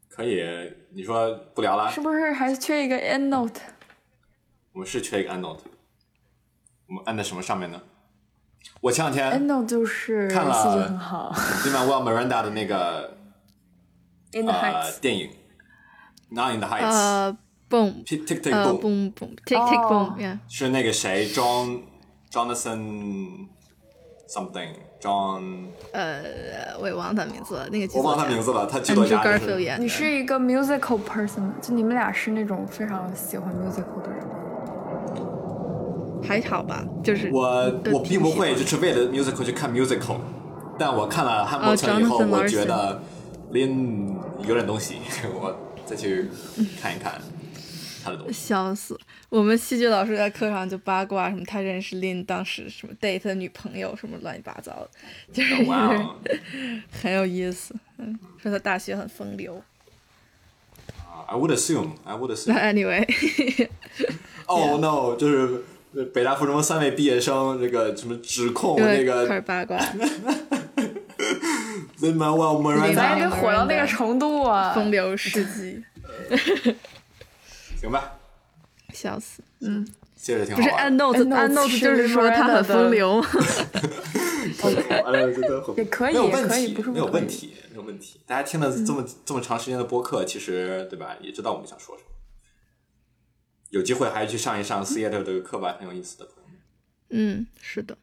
[0.09, 0.43] 可以，
[0.91, 1.89] 你说不聊了？
[1.89, 3.61] 是不是还缺一个 end note？
[4.73, 5.61] 我们是缺一个 end note，
[6.87, 7.81] 我们按在什么上面呢？
[8.81, 13.17] 我前两天 end note 就是看了很好，Lin-Manuel Miranda 的那个
[14.33, 15.29] 呃电影
[16.29, 17.37] 《Not in the Heights》呃
[17.69, 21.83] ，boom，tick tick boom，boom boom，tick tick boom，是那个谁，John。
[22.31, 23.47] Jonathan
[24.27, 24.69] something
[25.01, 27.67] John，呃，我也忘他名字了。
[27.69, 29.23] 那个我忘他名字了，他剧作家。
[29.77, 34.19] 你是一个 musical person，就你们俩是那种非常喜欢 musical 的人。
[36.21, 37.41] 还好吧，就是我
[37.91, 40.17] 我并不会就是为了 musical 去看 musical，
[40.77, 43.01] 但我看了汉默城以后，我觉得
[43.51, 44.13] Lin
[44.45, 44.97] 有点东西，
[45.33, 45.55] 我
[45.85, 46.29] 再去
[46.79, 47.19] 看一看
[48.03, 48.33] 他的东西。
[48.33, 48.99] 笑死。
[49.29, 54.89] 我们戏剧老师在课上就八卦什么，他认识 Lin 当时什么 date 女朋友什么乱七八糟的，
[55.33, 55.55] 就是
[57.01, 57.75] 很有意思。
[57.97, 59.61] 嗯，说他大学很风流。
[61.27, 62.55] I would assume, I would assume.
[62.57, 63.05] Anyway.
[64.47, 65.15] Oh no！
[65.15, 69.77] 就是北大附中三位毕业生，这个什么指控那个开始八卦。
[71.95, 74.73] 怎么我我们咱得火到那个程度啊！
[74.73, 75.83] 风流事迹。
[77.79, 78.19] 行吧。
[78.93, 80.61] 笑死，嗯，接着挺好。
[80.61, 83.23] 不是按 note，按 note 就是说他很风流。
[85.77, 88.19] 也可以，没有问题，没有问题，没有问题。
[88.25, 92.09] 大家听了这么这么长时间的播客，其实对吧，也知道我们想说什么。
[93.69, 96.25] 有机会还是去上一上 theater 这个课吧，很有意思的。
[96.25, 96.57] 朋友们
[97.11, 97.97] 嗯，是的。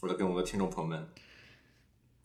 [0.00, 1.08] 或者跟我们的听众朋友们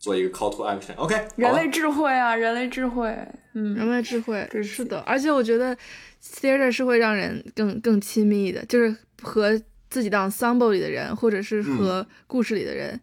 [0.00, 0.96] 做一个 call to action。
[0.96, 3.08] OK，人类智慧啊，人类智慧，
[3.54, 5.76] 嗯，人类智慧对是的，而且我觉得
[6.22, 9.60] theater 是会让人更更亲密的，就是和
[9.90, 13.00] 自己的 ensemble 里的人，或者是和故事里的人，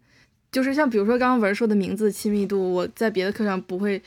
[0.52, 4.00] 就是像比如说刚刚文说的名字亲密度，我在别的课上不会，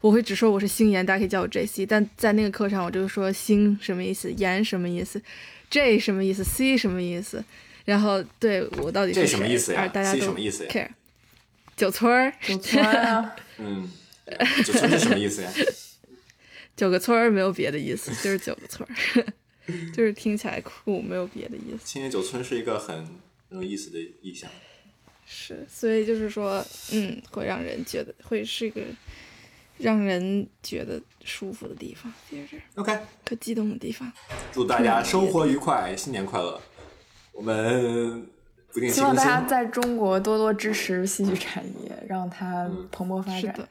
[0.00, 5.20] 我会只说我是星妍，大家可以叫我 J C，但在那个课上我就说星什么意思，妍什么意思
[5.70, 7.44] ，J 什么意思，C 什么意思，
[7.84, 10.88] 然后对我到底是这什么意思呀大家？C 都什么意思呀？care。
[11.76, 13.90] 九村儿，九村啊， 嗯，
[14.64, 15.50] 九村是什么意思呀？
[16.76, 19.32] 九个村儿没有别的意思，就是九个村儿，
[19.94, 21.84] 就是听起来酷，没有别的意思。
[21.84, 22.96] 青年九村是一个很
[23.48, 24.50] 很有意思的意象。
[25.26, 28.82] 是，所以就是说，嗯，会让人觉得会是一个
[29.78, 34.12] 让人觉得舒服的地方，就是 OK，可激动的地方。
[34.52, 36.60] 祝大家生活愉快，新年快乐！
[37.32, 38.28] 我们
[38.70, 39.16] 不定期希望。
[39.16, 43.68] 大家在中国多多支持戏剧产业，让它蓬勃发展是的。，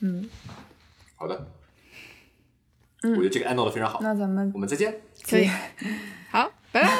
[0.00, 0.30] 嗯，
[1.16, 1.44] 好的，
[3.02, 4.00] 我觉得这个 end 的非常好。
[4.02, 5.00] 那咱们我们再见。
[5.28, 5.48] 可以。
[6.30, 6.98] 好，拜拜。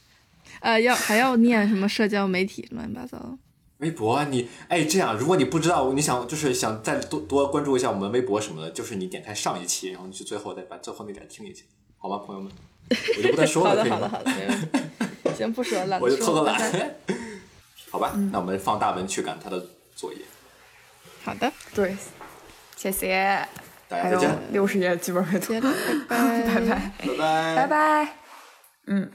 [0.60, 3.38] 呃，要还要念什么社交媒体乱七八糟？
[3.78, 11.62] 微博，你哎，这样，如果你不知道，你想就是想再多多关注一下我们微博什么的，就是你点开上一期，然后你去最后再把最后那点听一下，
[11.98, 12.50] 好吗，朋友们？
[12.88, 14.08] 我就不再说了， 好的，可以好的，吗？
[14.08, 14.68] 好的，没问题。
[15.36, 16.58] 先不说了，我就偷偷懒。
[16.58, 16.94] 懒。
[17.90, 20.20] 好吧，那我们放大文去赶他的作业，
[21.22, 21.94] 好的，对，
[22.76, 23.46] 谢谢。
[23.88, 25.54] 还有大家再见，六十页剧本没读
[26.08, 28.08] 拜拜，拜拜，拜拜。
[28.86, 29.10] 嗯。